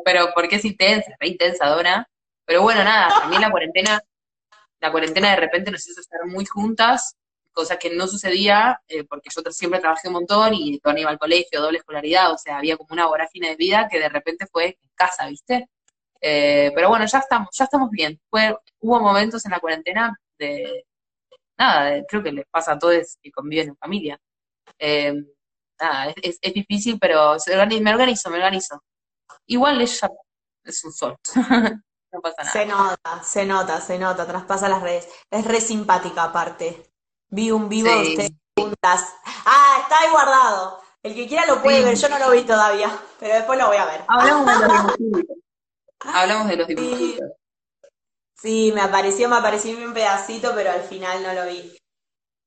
pero 0.04 0.28
porque 0.34 0.56
es 0.56 0.64
intensa, 0.64 1.10
re 1.18 1.28
intensa, 1.28 1.68
Dona. 1.68 2.06
Pero 2.44 2.62
bueno, 2.62 2.82
nada, 2.82 3.20
también 3.20 3.42
la 3.42 3.50
cuarentena, 3.50 4.00
la 4.80 4.90
cuarentena 4.90 5.30
de 5.30 5.36
repente 5.36 5.70
nos 5.70 5.86
hizo 5.86 6.00
estar 6.00 6.20
muy 6.26 6.44
juntas, 6.46 7.16
cosa 7.52 7.78
que 7.78 7.90
no 7.94 8.06
sucedía, 8.06 8.80
eh, 8.88 9.04
porque 9.04 9.30
yo 9.34 9.42
siempre 9.52 9.80
trabajé 9.80 10.08
un 10.08 10.14
montón 10.14 10.54
y 10.54 10.78
Dona 10.82 11.00
iba 11.00 11.10
al 11.10 11.18
colegio, 11.18 11.60
doble 11.60 11.78
escolaridad, 11.78 12.32
o 12.32 12.38
sea, 12.38 12.58
había 12.58 12.76
como 12.76 12.88
una 12.92 13.06
vorágine 13.06 13.50
de 13.50 13.56
vida 13.56 13.88
que 13.90 13.98
de 14.00 14.08
repente 14.08 14.46
fue 14.52 14.66
en 14.82 14.90
casa, 14.94 15.26
¿viste? 15.28 15.68
Eh, 16.20 16.72
pero 16.74 16.88
bueno, 16.90 17.06
ya 17.06 17.18
estamos, 17.20 17.48
ya 17.52 17.64
estamos 17.64 17.90
bien. 17.90 18.20
Fue, 18.30 18.56
hubo 18.80 19.00
momentos 19.00 19.44
en 19.46 19.52
la 19.52 19.60
cuarentena 19.60 20.16
de, 20.38 20.84
nada, 21.58 21.86
de- 21.90 22.06
creo 22.06 22.22
que 22.22 22.32
les 22.32 22.46
pasa 22.50 22.72
a 22.72 22.78
todos 22.78 23.18
que 23.22 23.30
conviven 23.32 23.70
en 23.70 23.76
familia. 23.76 24.18
Eh, 24.78 25.14
nada, 25.80 26.08
es, 26.10 26.14
es- 26.22 26.38
es 26.42 26.54
difícil, 26.54 26.98
pero 27.00 27.38
se 27.38 27.56
me 27.56 27.92
organizo, 27.92 28.30
me 28.30 28.36
organizo. 28.38 28.82
Igual 29.46 29.80
ella 29.80 30.10
es 30.64 30.84
un 30.84 30.92
sol, 30.92 31.16
no 32.12 32.20
pasa 32.22 32.42
nada. 32.44 32.52
Se 32.52 32.66
nota, 32.66 33.22
se 33.24 33.46
nota, 33.46 33.80
se 33.80 33.98
nota, 33.98 34.26
traspasa 34.26 34.68
las 34.68 34.82
redes. 34.82 35.08
Es 35.30 35.44
re 35.46 35.60
simpática 35.60 36.24
aparte. 36.24 36.89
Vi 37.30 37.50
un 37.50 37.68
vivo 37.68 37.88
de 37.90 38.04
Sí. 38.04 38.10
ustedes 38.10 38.30
juntas. 38.58 39.14
Ah, 39.46 39.78
está 39.82 39.98
ahí 40.00 40.10
guardado. 40.10 40.80
El 41.02 41.14
que 41.14 41.26
quiera 41.26 41.46
lo 41.46 41.62
puede 41.62 41.78
Sí. 41.78 41.84
ver, 41.84 41.94
yo 41.96 42.08
no 42.08 42.18
lo 42.18 42.30
vi 42.30 42.42
todavía, 42.42 42.90
pero 43.18 43.34
después 43.34 43.58
lo 43.58 43.68
voy 43.68 43.76
a 43.78 43.86
ver. 43.86 44.04
Hablamos 44.08 44.46
de 44.46 44.52
los 44.66 44.68
dibujitos. 44.98 45.36
Hablamos 46.00 46.48
de 46.48 46.56
los 46.56 46.66
dibujitos. 46.68 47.30
Sí, 48.40 48.72
me 48.74 48.80
apareció, 48.80 49.28
me 49.28 49.36
apareció 49.36 49.76
un 49.76 49.92
pedacito, 49.92 50.52
pero 50.54 50.70
al 50.72 50.82
final 50.82 51.22
no 51.22 51.32
lo 51.34 51.46
vi. 51.46 51.76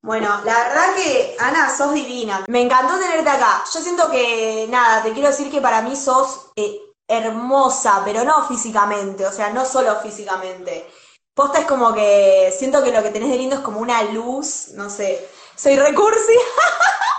Bueno, 0.04 0.28
la 0.44 0.54
verdad 0.64 0.96
que, 0.96 1.36
Ana, 1.40 1.70
sos 1.76 1.94
divina. 1.94 2.44
Me 2.48 2.62
encantó 2.62 3.00
tenerte 3.00 3.30
acá. 3.30 3.64
Yo 3.74 3.80
siento 3.80 4.10
que, 4.12 4.68
nada, 4.70 5.02
te 5.02 5.14
quiero 5.14 5.30
decir 5.30 5.50
que 5.50 5.62
para 5.62 5.82
mí 5.82 5.96
sos 5.96 6.52
eh, 6.56 6.80
hermosa, 7.08 8.02
pero 8.04 8.24
no 8.24 8.46
físicamente, 8.48 9.26
o 9.26 9.32
sea, 9.32 9.52
no 9.52 9.66
solo 9.66 9.96
físicamente. 10.02 10.90
Posta 11.36 11.60
es 11.60 11.66
como 11.66 11.94
que 11.94 12.54
siento 12.56 12.84
que 12.84 12.92
lo 12.92 13.02
que 13.02 13.10
tenés 13.10 13.30
de 13.30 13.38
lindo 13.38 13.56
es 13.56 13.62
como 13.62 13.80
una 13.80 14.04
luz, 14.04 14.70
no 14.74 14.90
sé, 14.90 15.28
soy 15.56 15.76
recursi. 15.76 16.34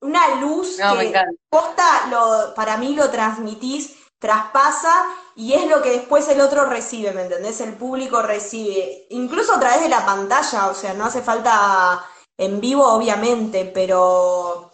Una 0.00 0.34
luz 0.40 0.80
No, 0.80 0.98
que 0.98 1.14
posta 1.48 2.08
lo, 2.10 2.54
para 2.54 2.76
mí 2.76 2.96
lo 2.96 3.08
transmitís, 3.08 3.94
traspasa 4.18 5.06
y 5.36 5.52
es 5.52 5.68
lo 5.68 5.80
que 5.80 5.90
después 5.90 6.28
el 6.28 6.40
otro 6.40 6.64
recibe, 6.64 7.12
¿me 7.12 7.22
entendés? 7.22 7.60
El 7.60 7.74
público 7.74 8.20
recibe, 8.20 9.06
incluso 9.10 9.54
a 9.54 9.60
través 9.60 9.80
de 9.80 9.88
la 9.88 10.04
pantalla, 10.04 10.66
o 10.66 10.74
sea, 10.74 10.92
no 10.94 11.04
hace 11.04 11.22
falta 11.22 12.04
en 12.36 12.60
vivo, 12.60 12.84
obviamente, 12.84 13.70
pero 13.72 14.72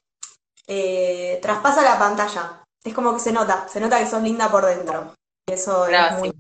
eh, 0.67 1.39
traspasa 1.43 1.83
la 1.83 1.99
pantalla. 1.99 2.65
Es 2.83 2.95
como 2.95 3.13
que 3.13 3.21
se 3.21 3.33
nota, 3.33 3.69
se 3.69 3.81
nota 3.81 3.99
que 3.99 4.07
sos 4.07 4.23
linda 4.23 4.51
por 4.51 4.65
dentro. 4.65 5.13
Y 5.47 5.53
eso 5.53 5.85
es 5.85 5.91
Gracias. 5.91 6.21
muy... 6.21 6.33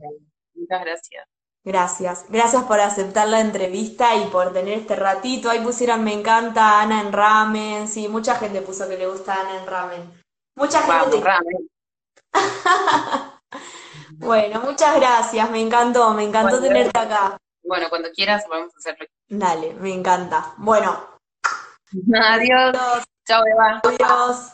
Muchas 0.55 0.81
gracias. 0.81 1.29
Gracias, 1.69 2.25
gracias 2.31 2.65
por 2.65 2.81
aceptar 2.81 3.29
la 3.29 3.41
entrevista 3.41 4.15
y 4.17 4.25
por 4.29 4.55
tener 4.55 4.79
este 4.79 4.97
ratito. 4.97 5.51
Ahí 5.51 5.61
pusieron 5.61 6.03
me 6.03 6.15
encanta 6.15 6.81
Ana 6.81 7.03
en 7.03 7.13
ramen. 7.13 7.87
Sí, 7.89 8.09
mucha 8.09 8.37
gente 8.37 8.63
puso 8.63 8.89
que 8.89 8.97
le 8.97 9.07
gusta 9.07 9.35
Ana 9.39 9.59
en 9.61 9.67
ramen. 9.67 10.23
Mucha 10.57 10.79
gente 10.81 10.93
Vamos, 10.97 11.11
te- 11.11 11.21
ramen. 11.21 11.69
Bueno, 14.19 14.61
muchas 14.63 14.97
gracias, 14.97 15.51
me 15.51 15.61
encantó, 15.61 16.11
me 16.15 16.25
encantó 16.25 16.59
Bueno, 16.59 16.69
tenerte 16.69 16.99
acá. 16.99 17.37
Bueno, 17.63 17.87
cuando 17.91 18.11
quieras 18.13 18.45
vamos 18.49 18.73
a 18.75 18.79
hacerlo. 18.79 19.07
Dale, 19.29 19.75
me 19.75 19.93
encanta. 19.93 20.55
Bueno, 20.57 20.99
Adiós. 22.15 22.75
adiós, 22.75 23.05
Chao, 23.27 23.43
Eva. 23.47 23.83
adiós. 23.85 24.53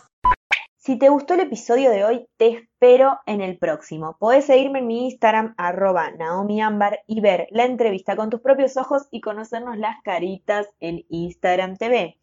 Si 0.84 0.98
te 0.98 1.08
gustó 1.08 1.32
el 1.32 1.40
episodio 1.40 1.90
de 1.90 2.04
hoy, 2.04 2.28
te 2.36 2.48
espero 2.48 3.18
en 3.24 3.40
el 3.40 3.56
próximo. 3.56 4.18
Podés 4.18 4.44
seguirme 4.44 4.80
en 4.80 4.86
mi 4.86 5.04
Instagram, 5.06 5.54
arroba 5.56 6.10
naomiambar, 6.10 7.00
y 7.06 7.22
ver 7.22 7.46
la 7.52 7.64
entrevista 7.64 8.16
con 8.16 8.28
tus 8.28 8.42
propios 8.42 8.76
ojos 8.76 9.08
y 9.10 9.22
conocernos 9.22 9.78
las 9.78 10.02
caritas 10.02 10.68
en 10.80 11.06
Instagram 11.08 11.78
TV. 11.78 12.18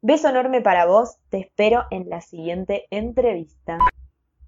Beso 0.00 0.30
enorme 0.30 0.62
para 0.62 0.86
vos, 0.86 1.18
te 1.28 1.40
espero 1.40 1.84
en 1.90 2.08
la 2.08 2.22
siguiente 2.22 2.86
entrevista. 2.88 3.76